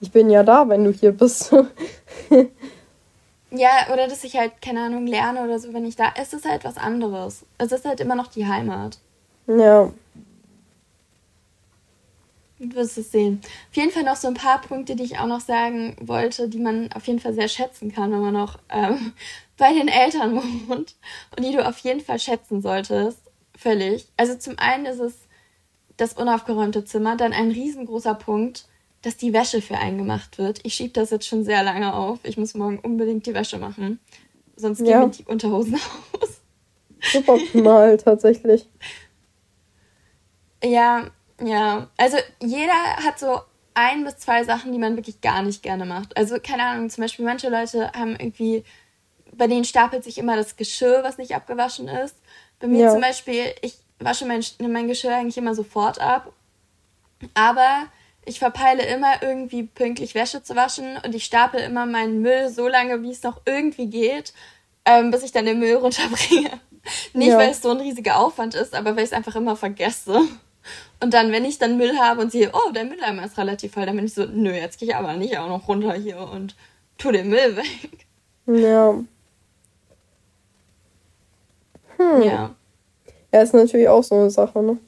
Ich 0.00 0.10
bin 0.10 0.28
ja 0.28 0.42
da, 0.42 0.68
wenn 0.68 0.84
du 0.84 0.92
hier 0.92 1.12
bist. 1.12 1.54
ja, 3.56 3.88
oder 3.92 4.08
dass 4.08 4.24
ich 4.24 4.36
halt, 4.36 4.60
keine 4.62 4.82
Ahnung, 4.82 5.06
lerne 5.06 5.42
oder 5.42 5.58
so, 5.58 5.72
wenn 5.72 5.86
ich 5.86 5.96
da. 5.96 6.12
Es 6.16 6.32
ist 6.32 6.44
halt 6.44 6.64
was 6.64 6.76
anderes. 6.76 7.44
Es 7.58 7.72
ist 7.72 7.84
halt 7.84 8.00
immer 8.00 8.14
noch 8.14 8.28
die 8.28 8.46
Heimat. 8.46 8.98
Ja. 9.46 9.92
Du 12.58 12.74
wirst 12.74 12.96
es 12.96 13.12
sehen. 13.12 13.40
Auf 13.70 13.76
jeden 13.76 13.90
Fall 13.90 14.04
noch 14.04 14.16
so 14.16 14.28
ein 14.28 14.34
paar 14.34 14.60
Punkte, 14.60 14.96
die 14.96 15.04
ich 15.04 15.18
auch 15.18 15.26
noch 15.26 15.40
sagen 15.40 15.96
wollte, 16.00 16.48
die 16.48 16.58
man 16.58 16.90
auf 16.92 17.06
jeden 17.06 17.20
Fall 17.20 17.34
sehr 17.34 17.48
schätzen 17.48 17.92
kann, 17.92 18.10
wenn 18.10 18.20
man 18.20 18.32
noch 18.32 18.58
ähm, 18.70 19.12
bei 19.58 19.72
den 19.72 19.88
Eltern 19.88 20.36
wohnt 20.68 20.94
und 21.36 21.44
die 21.44 21.52
du 21.52 21.66
auf 21.66 21.78
jeden 21.78 22.00
Fall 22.00 22.18
schätzen 22.18 22.62
solltest. 22.62 23.20
Völlig. 23.56 24.06
Also 24.16 24.36
zum 24.36 24.58
einen 24.58 24.86
ist 24.86 25.00
es 25.00 25.14
das 25.96 26.14
unaufgeräumte 26.14 26.84
Zimmer, 26.84 27.16
dann 27.16 27.32
ein 27.32 27.50
riesengroßer 27.50 28.14
Punkt, 28.14 28.66
dass 29.06 29.16
die 29.16 29.32
Wäsche 29.32 29.62
für 29.62 29.78
einen 29.78 29.98
gemacht 29.98 30.36
wird. 30.36 30.58
Ich 30.64 30.74
schiebe 30.74 30.92
das 30.92 31.10
jetzt 31.10 31.28
schon 31.28 31.44
sehr 31.44 31.62
lange 31.62 31.94
auf. 31.94 32.18
Ich 32.24 32.36
muss 32.36 32.54
morgen 32.54 32.80
unbedingt 32.80 33.24
die 33.24 33.34
Wäsche 33.34 33.56
machen. 33.56 34.00
Sonst 34.56 34.80
ja. 34.80 34.98
gehen 34.98 35.10
mir 35.10 35.14
die 35.14 35.24
Unterhosen 35.26 35.74
aus. 36.20 36.40
Super 37.12 37.34
optimal, 37.34 37.98
tatsächlich. 37.98 38.68
Ja, 40.64 41.06
ja, 41.40 41.88
also 41.96 42.16
jeder 42.42 42.96
hat 42.96 43.20
so 43.20 43.38
ein 43.74 44.02
bis 44.02 44.16
zwei 44.16 44.42
Sachen, 44.42 44.72
die 44.72 44.78
man 44.78 44.96
wirklich 44.96 45.20
gar 45.20 45.40
nicht 45.42 45.62
gerne 45.62 45.84
macht. 45.84 46.16
Also 46.16 46.38
keine 46.42 46.64
Ahnung, 46.64 46.90
zum 46.90 47.02
Beispiel 47.02 47.24
manche 47.24 47.48
Leute 47.48 47.92
haben 47.92 48.16
irgendwie, 48.18 48.64
bei 49.34 49.46
denen 49.46 49.64
stapelt 49.64 50.02
sich 50.02 50.18
immer 50.18 50.34
das 50.34 50.56
Geschirr, 50.56 51.04
was 51.04 51.16
nicht 51.16 51.36
abgewaschen 51.36 51.86
ist. 51.86 52.16
Bei 52.58 52.66
mir 52.66 52.86
ja. 52.86 52.90
zum 52.90 53.02
Beispiel, 53.02 53.54
ich 53.62 53.78
wasche 54.00 54.26
mein, 54.26 54.44
mein 54.68 54.88
Geschirr 54.88 55.14
eigentlich 55.14 55.38
immer 55.38 55.54
sofort 55.54 56.00
ab, 56.00 56.32
aber 57.34 57.86
ich 58.26 58.40
verpeile 58.40 58.84
immer 58.84 59.22
irgendwie 59.22 59.62
pünktlich 59.62 60.14
Wäsche 60.14 60.42
zu 60.42 60.56
waschen 60.56 60.98
und 61.04 61.14
ich 61.14 61.24
stapel 61.24 61.60
immer 61.60 61.86
meinen 61.86 62.20
Müll 62.20 62.50
so 62.50 62.68
lange, 62.68 63.02
wie 63.02 63.12
es 63.12 63.22
noch 63.22 63.40
irgendwie 63.46 63.86
geht, 63.86 64.34
ähm, 64.84 65.10
bis 65.10 65.22
ich 65.22 65.32
dann 65.32 65.46
den 65.46 65.60
Müll 65.60 65.74
runterbringe. 65.76 66.50
Nicht, 67.14 67.28
ja. 67.28 67.38
weil 67.38 67.50
es 67.50 67.62
so 67.62 67.70
ein 67.70 67.80
riesiger 67.80 68.18
Aufwand 68.18 68.54
ist, 68.54 68.74
aber 68.74 68.90
weil 68.90 69.04
ich 69.04 69.10
es 69.10 69.12
einfach 69.12 69.36
immer 69.36 69.56
vergesse. 69.56 70.20
Und 71.00 71.14
dann, 71.14 71.30
wenn 71.32 71.44
ich 71.44 71.58
dann 71.58 71.76
Müll 71.76 71.96
habe 71.98 72.20
und 72.20 72.32
sehe, 72.32 72.50
oh, 72.52 72.72
der 72.72 72.84
Mülleimer 72.84 73.24
ist 73.24 73.38
relativ 73.38 73.72
voll, 73.72 73.86
dann 73.86 73.96
bin 73.96 74.06
ich 74.06 74.14
so, 74.14 74.24
nö, 74.24 74.52
jetzt 74.52 74.78
gehe 74.78 74.88
ich 74.88 74.96
aber 74.96 75.14
nicht 75.14 75.38
auch 75.38 75.48
noch 75.48 75.68
runter 75.68 75.94
hier 75.94 76.18
und 76.18 76.56
tu 76.98 77.12
den 77.12 77.28
Müll 77.28 77.56
weg. 77.56 78.06
Ja. 78.46 78.92
Hm. 81.96 82.22
Ja. 82.22 82.54
Ja, 83.32 83.42
ist 83.42 83.54
natürlich 83.54 83.88
auch 83.88 84.02
so 84.02 84.14
eine 84.14 84.30
Sache, 84.30 84.62
ne? 84.62 84.78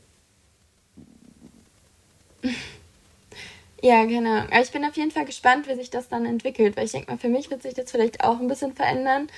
Ja, 3.83 4.05
genau. 4.05 4.39
Aber 4.39 4.61
ich 4.61 4.73
bin 4.73 4.85
auf 4.85 4.97
jeden 4.97 5.11
Fall 5.11 5.25
gespannt, 5.25 5.69
wie 5.69 5.75
sich 5.75 5.91
das 5.91 6.09
dann 6.09 6.27
entwickelt, 6.27 6.77
weil 6.77 6.85
ich 6.85 6.93
denke 6.93 7.11
mal, 7.11 7.19
für 7.19 7.29
mich 7.29 7.51
wird 7.51 7.63
sich 7.63 7.75
das 7.75 7.91
vielleicht 7.91 8.25
auch 8.25 8.41
ein 8.41 8.49
bisschen 8.49 8.75
verändern. 8.75 9.29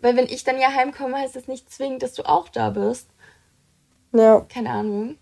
Weil 0.00 0.16
wenn 0.16 0.26
ich 0.26 0.44
dann 0.44 0.58
ja 0.58 0.72
heimkomme, 0.72 1.18
heißt 1.18 1.36
das 1.36 1.48
nicht 1.48 1.70
zwingend, 1.70 2.02
dass 2.02 2.14
du 2.14 2.22
auch 2.22 2.48
da 2.48 2.70
bist. 2.70 3.08
Ja. 4.12 4.46
Keine 4.52 4.70
Ahnung. 4.70 5.18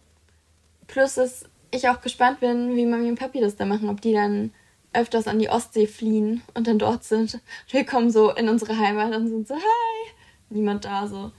Plus, 0.87 1.14
dass 1.14 1.45
ich 1.71 1.88
auch 1.88 2.01
gespannt 2.01 2.41
bin, 2.41 2.77
wie 2.77 2.87
Mami 2.87 3.09
und 3.09 3.19
Papi 3.19 3.41
das 3.41 3.57
da 3.57 3.64
machen, 3.64 3.91
ob 3.91 4.01
die 4.01 4.12
dann 4.12 4.53
öfters 4.93 5.27
an 5.27 5.38
die 5.38 5.51
Ostsee 5.51 5.87
fliehen 5.87 6.43
und 6.55 6.67
dann 6.67 6.79
dort 6.79 7.05
sind. 7.05 7.41
Wir 7.71 7.85
kommen 7.85 8.11
so 8.11 8.33
in 8.33 8.49
unsere 8.49 8.79
Heimat 8.79 9.14
und 9.14 9.29
sind 9.29 9.49
so, 9.49 9.55
hi, 9.55 10.12
niemand 10.49 10.85
da, 10.85 11.07
so, 11.07 11.31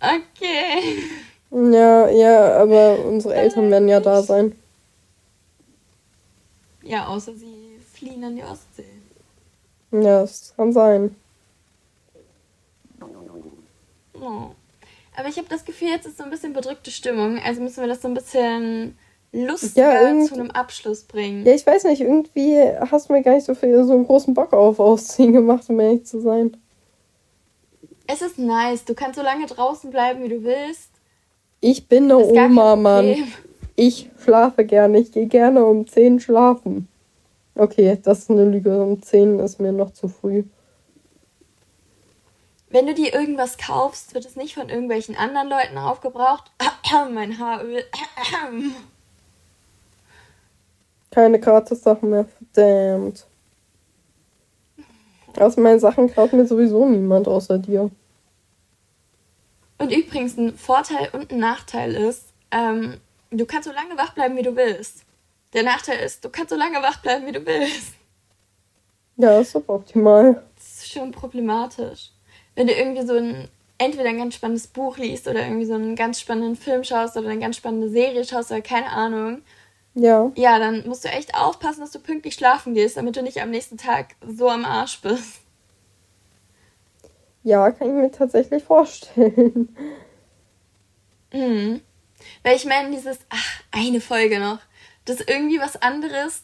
okay. 0.00 1.04
Ja, 1.50 2.08
ja, 2.08 2.56
aber 2.56 3.04
unsere 3.04 3.34
Eltern 3.34 3.70
werden 3.70 3.88
ja 3.88 4.00
da 4.00 4.22
sein. 4.22 4.56
Ja, 6.86 7.06
außer 7.08 7.34
sie 7.34 7.78
fliehen 7.92 8.22
an 8.24 8.36
die 8.36 8.42
Ostsee. 8.42 8.84
Ja, 9.92 10.20
das 10.20 10.54
kann 10.56 10.72
sein. 10.72 11.14
Oh. 14.14 14.50
Aber 15.16 15.28
ich 15.28 15.38
habe 15.38 15.48
das 15.48 15.64
Gefühl, 15.64 15.88
jetzt 15.88 16.06
ist 16.06 16.18
so 16.18 16.24
ein 16.24 16.30
bisschen 16.30 16.52
bedrückte 16.52 16.90
Stimmung. 16.90 17.38
Also 17.38 17.62
müssen 17.62 17.80
wir 17.80 17.88
das 17.88 18.02
so 18.02 18.08
ein 18.08 18.14
bisschen 18.14 18.96
lustiger 19.32 20.10
ja, 20.10 20.24
zu 20.24 20.34
einem 20.34 20.50
Abschluss 20.50 21.04
bringen. 21.04 21.44
Ja, 21.46 21.52
ich 21.52 21.66
weiß 21.66 21.84
nicht, 21.84 22.02
irgendwie 22.02 22.58
hast 22.90 23.08
du 23.08 23.12
mir 23.12 23.22
gar 23.22 23.34
nicht 23.34 23.46
so 23.46 23.54
viel 23.54 23.84
so 23.84 23.92
einen 23.92 24.06
großen 24.06 24.34
Bock 24.34 24.52
auf 24.52 24.78
Ausziehen 24.78 25.32
gemacht, 25.32 25.64
um 25.68 25.80
ehrlich 25.80 26.04
zu 26.04 26.20
sein. 26.20 26.56
Es 28.06 28.22
ist 28.22 28.38
nice. 28.38 28.84
Du 28.84 28.94
kannst 28.94 29.18
so 29.18 29.22
lange 29.22 29.46
draußen 29.46 29.90
bleiben, 29.90 30.22
wie 30.22 30.28
du 30.28 30.44
willst. 30.44 30.90
Ich 31.60 31.88
bin 31.88 32.04
eine 32.04 32.18
Oma, 32.18 32.76
Mann. 32.76 33.32
Ich 33.76 34.10
schlafe 34.22 34.64
gerne. 34.64 34.98
Ich 34.98 35.12
gehe 35.12 35.26
gerne 35.26 35.64
um 35.64 35.86
10 35.86 36.20
schlafen. 36.20 36.88
Okay, 37.54 37.98
das 38.02 38.20
ist 38.20 38.30
eine 38.30 38.46
Lüge. 38.46 38.82
Um 38.82 39.02
10 39.02 39.38
ist 39.38 39.60
mir 39.60 39.72
noch 39.72 39.92
zu 39.92 40.08
früh. 40.08 40.44
Wenn 42.70 42.86
du 42.86 42.94
dir 42.94 43.14
irgendwas 43.14 43.58
kaufst, 43.58 44.14
wird 44.14 44.24
es 44.24 44.36
nicht 44.36 44.54
von 44.54 44.70
irgendwelchen 44.70 45.14
anderen 45.14 45.48
Leuten 45.48 45.78
aufgebraucht. 45.78 46.50
mein 47.14 47.38
Haaröl. 47.38 47.84
Keine 51.10 51.38
Gratis-Sachen 51.38 52.10
mehr. 52.10 52.26
Verdammt. 52.52 53.26
Aus 55.38 55.56
meinen 55.58 55.80
Sachen 55.80 56.12
kauft 56.12 56.32
mir 56.32 56.46
sowieso 56.46 56.86
niemand 56.86 57.28
außer 57.28 57.58
dir. 57.58 57.90
Und 59.78 59.92
übrigens, 59.92 60.38
ein 60.38 60.56
Vorteil 60.56 61.10
und 61.12 61.30
ein 61.30 61.38
Nachteil 61.38 61.94
ist, 61.94 62.24
ähm, 62.50 63.00
du 63.30 63.46
kannst 63.46 63.68
so 63.68 63.74
lange 63.74 63.96
wach 63.96 64.14
bleiben, 64.14 64.36
wie 64.36 64.42
du 64.42 64.56
willst. 64.56 65.04
Der 65.52 65.62
Nachteil 65.62 65.98
ist, 66.00 66.24
du 66.24 66.28
kannst 66.28 66.50
so 66.50 66.56
lange 66.56 66.82
wach 66.82 67.00
bleiben, 67.02 67.26
wie 67.26 67.32
du 67.32 67.44
willst. 67.44 67.94
Ja, 69.16 69.40
ist 69.40 69.54
doch 69.54 69.68
optimal. 69.68 70.42
Das 70.56 70.82
ist 70.82 70.92
schon 70.92 71.10
problematisch. 71.10 72.10
Wenn 72.54 72.66
du 72.66 72.74
irgendwie 72.74 73.06
so 73.06 73.14
ein, 73.14 73.48
entweder 73.78 74.10
ein 74.10 74.18
ganz 74.18 74.34
spannendes 74.34 74.66
Buch 74.66 74.98
liest 74.98 75.26
oder 75.28 75.42
irgendwie 75.42 75.64
so 75.64 75.74
einen 75.74 75.96
ganz 75.96 76.20
spannenden 76.20 76.56
Film 76.56 76.84
schaust 76.84 77.16
oder 77.16 77.28
eine 77.28 77.40
ganz 77.40 77.56
spannende 77.56 77.88
Serie 77.88 78.24
schaust 78.24 78.50
oder 78.50 78.60
keine 78.60 78.90
Ahnung. 78.90 79.42
Ja. 79.94 80.30
Ja, 80.34 80.58
dann 80.58 80.86
musst 80.86 81.04
du 81.04 81.08
echt 81.08 81.34
aufpassen, 81.34 81.80
dass 81.80 81.92
du 81.92 81.98
pünktlich 81.98 82.34
schlafen 82.34 82.74
gehst, 82.74 82.98
damit 82.98 83.16
du 83.16 83.22
nicht 83.22 83.40
am 83.40 83.50
nächsten 83.50 83.78
Tag 83.78 84.16
so 84.26 84.50
am 84.50 84.66
Arsch 84.66 85.00
bist. 85.00 85.40
Ja, 87.42 87.70
kann 87.70 87.88
ich 87.88 87.94
mir 87.94 88.10
tatsächlich 88.10 88.64
vorstellen. 88.64 89.74
Mhm. 91.32 91.80
Weil 92.42 92.56
ich 92.56 92.64
meine, 92.64 92.90
dieses, 92.90 93.18
ach, 93.28 93.62
eine 93.72 94.00
Folge 94.00 94.40
noch, 94.40 94.58
das 95.04 95.20
ist 95.20 95.30
irgendwie 95.30 95.60
was 95.60 95.80
anderes, 95.80 96.42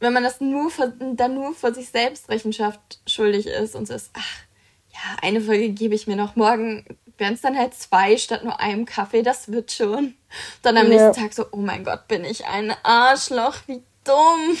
wenn 0.00 0.12
man 0.12 0.24
das 0.24 0.40
nur 0.40 0.70
vor, 0.70 0.88
dann 0.88 1.34
nur 1.34 1.54
vor 1.54 1.72
sich 1.72 1.88
selbst 1.88 2.28
Rechenschaft 2.28 3.00
schuldig 3.06 3.46
ist 3.46 3.74
und 3.74 3.86
so 3.86 3.94
ist, 3.94 4.10
ach, 4.14 4.44
ja, 4.92 5.16
eine 5.22 5.40
Folge 5.40 5.70
gebe 5.70 5.94
ich 5.94 6.06
mir 6.06 6.16
noch. 6.16 6.36
Morgen 6.36 6.84
werden 7.18 7.34
es 7.34 7.40
dann 7.40 7.56
halt 7.56 7.74
zwei 7.74 8.16
statt 8.16 8.44
nur 8.44 8.60
einem 8.60 8.84
Kaffee, 8.84 9.22
das 9.22 9.50
wird 9.50 9.72
schon. 9.72 10.14
Dann 10.62 10.76
am 10.76 10.90
ja. 10.90 11.08
nächsten 11.08 11.22
Tag 11.22 11.32
so, 11.32 11.46
oh 11.52 11.58
mein 11.58 11.84
Gott, 11.84 12.08
bin 12.08 12.24
ich 12.24 12.46
ein 12.46 12.74
Arschloch, 12.82 13.56
wie 13.66 13.82
dumm. 14.04 14.56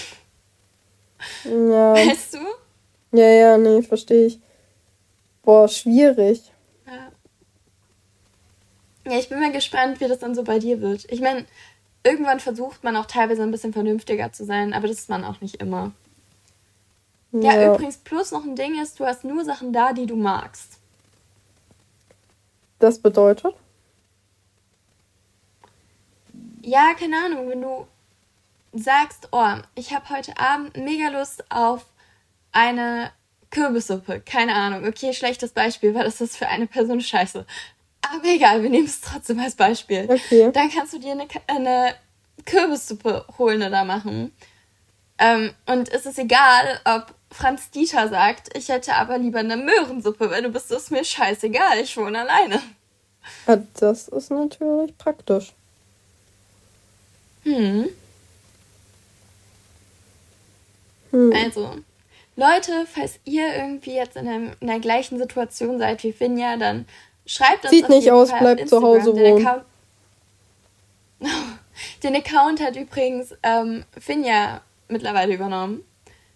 Ja. 1.44 1.94
Weißt 1.94 2.34
du? 2.34 2.38
Ja, 3.18 3.28
ja, 3.30 3.58
nee, 3.58 3.82
verstehe 3.82 4.26
ich. 4.26 4.40
Boah, 5.42 5.68
schwierig. 5.68 6.42
Ja. 9.06 9.18
Ich 9.18 9.28
bin 9.28 9.40
mal 9.40 9.52
gespannt, 9.52 10.00
wie 10.00 10.08
das 10.08 10.18
dann 10.18 10.34
so 10.34 10.42
bei 10.42 10.58
dir 10.58 10.80
wird. 10.80 11.10
Ich 11.10 11.20
meine, 11.20 11.46
irgendwann 12.02 12.40
versucht 12.40 12.82
man 12.84 12.96
auch 12.96 13.06
teilweise 13.06 13.42
ein 13.42 13.50
bisschen 13.50 13.72
vernünftiger 13.72 14.32
zu 14.32 14.44
sein, 14.44 14.72
aber 14.74 14.88
das 14.88 14.98
ist 14.98 15.08
man 15.08 15.24
auch 15.24 15.40
nicht 15.40 15.56
immer. 15.56 15.92
Ja, 17.32 17.54
ja 17.54 17.74
übrigens, 17.74 17.98
plus 17.98 18.32
noch 18.32 18.44
ein 18.44 18.56
Ding 18.56 18.80
ist, 18.80 18.98
du 18.98 19.06
hast 19.06 19.24
nur 19.24 19.44
Sachen 19.44 19.72
da, 19.72 19.92
die 19.92 20.06
du 20.06 20.16
magst. 20.16 20.78
Das 22.78 22.98
bedeutet? 22.98 23.54
Ja, 26.62 26.94
keine 26.94 27.16
Ahnung, 27.24 27.48
wenn 27.48 27.62
du 27.62 27.86
sagst, 28.72 29.28
oh, 29.32 29.54
ich 29.76 29.94
habe 29.94 30.08
heute 30.10 30.38
Abend 30.38 30.76
mega 30.76 31.08
Lust 31.08 31.44
auf 31.50 31.86
eine 32.52 33.12
Kürbissuppe. 33.50 34.20
Keine 34.20 34.54
Ahnung. 34.54 34.86
Okay, 34.86 35.12
schlechtes 35.14 35.52
Beispiel, 35.52 35.94
weil 35.94 36.04
das 36.04 36.20
ist 36.20 36.36
für 36.36 36.48
eine 36.48 36.66
Person 36.66 37.00
scheiße. 37.00 37.46
Aber 38.14 38.24
egal, 38.24 38.62
wir 38.62 38.70
nehmen 38.70 38.86
es 38.86 39.00
trotzdem 39.00 39.40
als 39.40 39.54
Beispiel. 39.54 40.06
Okay. 40.08 40.50
Dann 40.52 40.70
kannst 40.70 40.92
du 40.92 40.98
dir 40.98 41.12
eine, 41.12 41.26
eine 41.46 41.94
Kürbissuppe 42.44 43.24
holen 43.38 43.62
oder 43.62 43.84
machen. 43.84 44.32
Ähm, 45.18 45.52
und 45.66 45.88
es 45.90 46.06
ist 46.06 46.18
egal, 46.18 46.80
ob 46.84 47.14
Franz 47.30 47.70
Dieter 47.70 48.08
sagt, 48.08 48.56
ich 48.56 48.68
hätte 48.68 48.94
aber 48.94 49.18
lieber 49.18 49.40
eine 49.40 49.56
Möhrensuppe, 49.56 50.30
weil 50.30 50.42
du 50.42 50.50
bist 50.50 50.70
es 50.70 50.90
mir 50.90 51.04
scheißegal, 51.04 51.78
ich 51.78 51.96
wohne 51.96 52.20
alleine. 52.20 52.60
Ja, 53.46 53.62
das 53.74 54.08
ist 54.08 54.30
natürlich 54.30 54.96
praktisch. 54.98 55.52
Hm. 57.42 57.88
hm. 61.10 61.32
Also, 61.44 61.76
Leute, 62.36 62.86
falls 62.92 63.18
ihr 63.24 63.54
irgendwie 63.56 63.94
jetzt 63.94 64.16
in, 64.16 64.28
einem, 64.28 64.52
in 64.60 64.66
der 64.66 64.80
gleichen 64.80 65.18
Situation 65.18 65.78
seid 65.78 66.02
wie 66.02 66.12
Finja, 66.12 66.56
dann 66.56 66.86
schreibt 67.26 67.64
uns 67.64 67.70
Sieht 67.70 67.88
nicht 67.88 68.10
aus, 68.10 68.30
bleibt 68.30 68.68
zu 68.68 68.80
Hause 68.82 69.14
wohnen. 69.14 69.36
Den 69.36 69.46
Account, 69.46 69.64
den 72.02 72.16
Account 72.16 72.60
hat 72.60 72.76
übrigens 72.76 73.34
ähm, 73.42 73.84
Finja 73.98 74.62
mittlerweile 74.88 75.34
übernommen. 75.34 75.84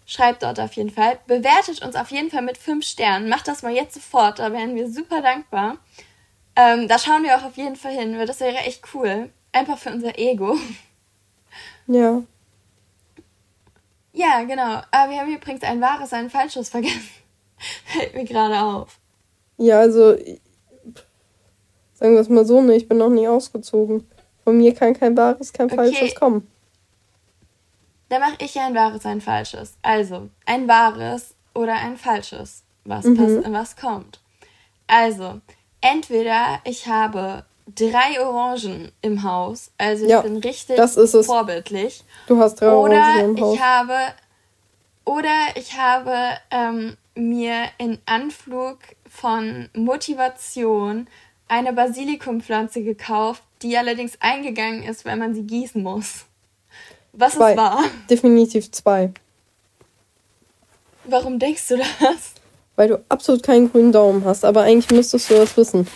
Schreibt 0.07 0.43
dort 0.43 0.59
auf 0.59 0.73
jeden 0.73 0.91
Fall. 0.91 1.21
Bewertet 1.27 1.83
uns 1.83 1.95
auf 1.95 2.11
jeden 2.11 2.31
Fall 2.31 2.43
mit 2.43 2.59
5 2.59 2.85
Sternen. 2.85 3.29
Macht 3.29 3.47
das 3.47 3.63
mal 3.63 3.73
jetzt 3.73 3.95
sofort, 3.95 4.41
da 4.41 4.53
wären 4.53 4.75
wir 4.75 4.91
super 4.91 5.23
dankbar. 5.23 5.77
Ähm, 6.57 6.89
da 6.89 6.99
schauen 6.99 7.23
wir 7.23 7.37
auch 7.37 7.45
auf 7.45 7.57
jeden 7.57 7.77
Fall 7.77 7.93
hin, 7.93 8.19
weil 8.19 8.27
das 8.27 8.41
wäre 8.41 8.57
echt 8.57 8.83
cool. 8.93 9.31
Einfach 9.53 9.79
für 9.79 9.91
unser 9.91 10.19
Ego. 10.19 10.57
Ja. 11.87 12.23
Ja, 14.13 14.45
genau. 14.45 14.81
Aber 14.93 15.11
wir 15.11 15.19
haben 15.19 15.35
übrigens 15.35 15.65
ein 15.65 15.81
wahres, 15.81 16.13
ein 16.13 16.31
falsches 16.31 16.69
vergessen. 16.69 17.11
Fällt 17.85 18.15
mir 18.15 18.25
gerade 18.25 18.61
auf. 18.61 18.99
Ja, 19.57 19.81
also 19.81 20.17
sagen 22.01 22.15
wir 22.15 22.21
es 22.21 22.29
mal 22.29 22.45
so, 22.45 22.61
ne, 22.63 22.75
ich 22.75 22.89
bin 22.89 22.99
noch 22.99 23.11
nie 23.11 23.29
ausgezogen. 23.29 24.09
Von 24.43 24.57
mir 24.57 24.75
kann 24.75 24.95
kein 24.95 25.17
wahres, 25.17 25.53
kein 25.53 25.67
okay. 25.67 25.77
falsches 25.77 26.15
kommen. 26.15 26.49
Da 28.09 28.19
mache 28.19 28.37
ich 28.41 28.59
ein 28.59 28.75
wahres, 28.75 29.07
ein 29.07 29.21
falsches. 29.21 29.75
Also, 29.83 30.31
ein 30.47 30.67
wahres 30.67 31.35
oder 31.55 31.75
ein 31.75 31.97
falsches. 31.97 32.65
Was, 32.85 33.05
mhm. 33.05 33.17
passt, 33.17 33.53
was 33.53 33.77
kommt. 33.77 34.21
Also, 34.87 35.41
entweder 35.81 36.61
ich 36.65 36.89
habe 36.89 37.45
drei 37.75 38.21
Orangen 38.21 38.91
im 39.03 39.23
Haus. 39.23 39.71
Also 39.79 40.05
ich 40.05 40.11
ja, 40.11 40.23
bin 40.23 40.39
richtig 40.39 40.77
das 40.77 40.97
ist 40.97 41.15
es. 41.15 41.27
vorbildlich. 41.27 42.05
Du 42.27 42.39
hast 42.39 42.57
drei 42.57 42.73
oder 42.73 42.95
Orangen 42.95 43.37
im 43.37 43.41
Haus. 43.41 43.55
Ich 43.55 43.63
habe, 43.63 43.99
oder 45.05 45.37
ich 45.55 45.79
habe 45.79 46.17
ähm, 46.51 46.97
mir 47.15 47.65
in 47.79 47.99
Anflug 48.07 48.79
von 49.09 49.69
Motivation 49.75 51.07
eine 51.51 51.73
Basilikumpflanze 51.73 52.83
gekauft, 52.83 53.43
die 53.63 53.77
allerdings 53.77 54.13
eingegangen 54.21 54.83
ist, 54.83 55.05
weil 55.05 55.17
man 55.17 55.35
sie 55.35 55.43
gießen 55.43 55.83
muss. 55.83 56.25
Was 57.13 57.35
zwei. 57.35 57.53
es 57.53 57.57
war? 57.57 57.85
Definitiv 58.09 58.71
zwei. 58.71 59.13
Warum 61.05 61.39
denkst 61.39 61.69
du 61.69 61.77
das? 61.79 62.35
Weil 62.77 62.89
du 62.89 63.05
absolut 63.09 63.43
keinen 63.43 63.71
grünen 63.71 63.93
Daumen 63.93 64.25
hast, 64.25 64.45
aber 64.45 64.63
eigentlich 64.63 64.91
müsstest 64.91 65.29
du 65.29 65.35
das 65.35 65.57
wissen. 65.57 65.87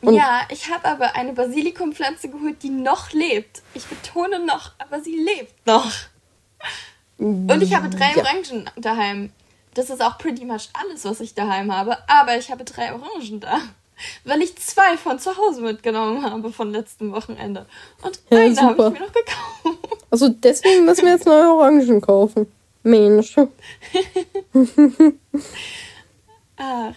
Und 0.00 0.14
ja, 0.14 0.42
ich 0.50 0.70
habe 0.70 0.84
aber 0.84 1.16
eine 1.16 1.32
Basilikumpflanze 1.32 2.28
geholt, 2.28 2.62
die 2.62 2.70
noch 2.70 3.12
lebt. 3.12 3.62
Ich 3.74 3.84
betone 3.86 4.38
noch, 4.44 4.72
aber 4.78 5.00
sie 5.00 5.16
lebt 5.16 5.66
noch. 5.66 5.92
Und 7.18 7.62
ich 7.62 7.74
habe 7.74 7.88
drei 7.88 8.12
ja. 8.12 8.18
Orangen 8.18 8.70
daheim. 8.76 9.32
Das 9.76 9.90
ist 9.90 10.02
auch 10.02 10.16
pretty 10.16 10.46
much 10.46 10.70
alles, 10.72 11.04
was 11.04 11.20
ich 11.20 11.34
daheim 11.34 11.70
habe. 11.70 11.98
Aber 12.08 12.38
ich 12.38 12.50
habe 12.50 12.64
drei 12.64 12.94
Orangen 12.94 13.40
da. 13.40 13.60
Weil 14.24 14.40
ich 14.40 14.56
zwei 14.56 14.96
von 14.96 15.18
zu 15.18 15.36
Hause 15.36 15.60
mitgenommen 15.60 16.24
habe 16.24 16.50
von 16.50 16.72
letztem 16.72 17.12
Wochenende. 17.12 17.66
Und 18.02 18.18
ja, 18.30 18.38
eine 18.38 18.56
habe 18.62 18.72
ich 18.72 19.00
mir 19.00 19.06
noch 19.06 19.12
gekauft. 19.12 19.78
Also 20.10 20.30
deswegen 20.30 20.86
müssen 20.86 21.04
wir 21.04 21.12
jetzt 21.12 21.26
neue 21.26 21.52
Orangen 21.52 22.00
kaufen. 22.00 22.50
Mensch. 22.82 23.36
Ach. 26.56 26.94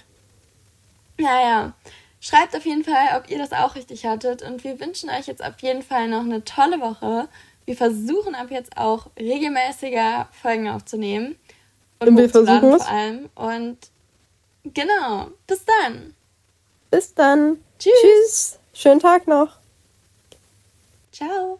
Naja. 1.17 1.73
Schreibt 2.21 2.55
auf 2.55 2.65
jeden 2.65 2.85
Fall, 2.85 3.17
ob 3.17 3.29
ihr 3.29 3.39
das 3.39 3.51
auch 3.51 3.75
richtig 3.75 4.05
hattet. 4.05 4.41
Und 4.41 4.63
wir 4.63 4.79
wünschen 4.79 5.09
euch 5.09 5.27
jetzt 5.27 5.43
auf 5.43 5.59
jeden 5.59 5.83
Fall 5.83 6.07
noch 6.07 6.21
eine 6.21 6.45
tolle 6.45 6.79
Woche. 6.79 7.27
Wir 7.65 7.75
versuchen 7.75 8.35
ab 8.35 8.51
jetzt 8.51 8.77
auch 8.77 9.07
regelmäßiger 9.17 10.29
Folgen 10.31 10.69
aufzunehmen. 10.69 11.35
Und, 11.99 12.17
wir 12.17 12.29
versuchen 12.29 12.73
es. 12.73 12.83
Vor 12.83 12.91
allem. 12.91 13.29
Und 13.35 13.77
genau. 14.63 15.27
Bis 15.47 15.65
dann. 15.65 16.15
Bis 16.89 17.13
dann. 17.13 17.63
Tschüss. 17.77 17.93
Tschüss. 18.01 18.59
Schönen 18.73 18.99
Tag 18.99 19.27
noch. 19.27 19.57
Ciao. 21.11 21.59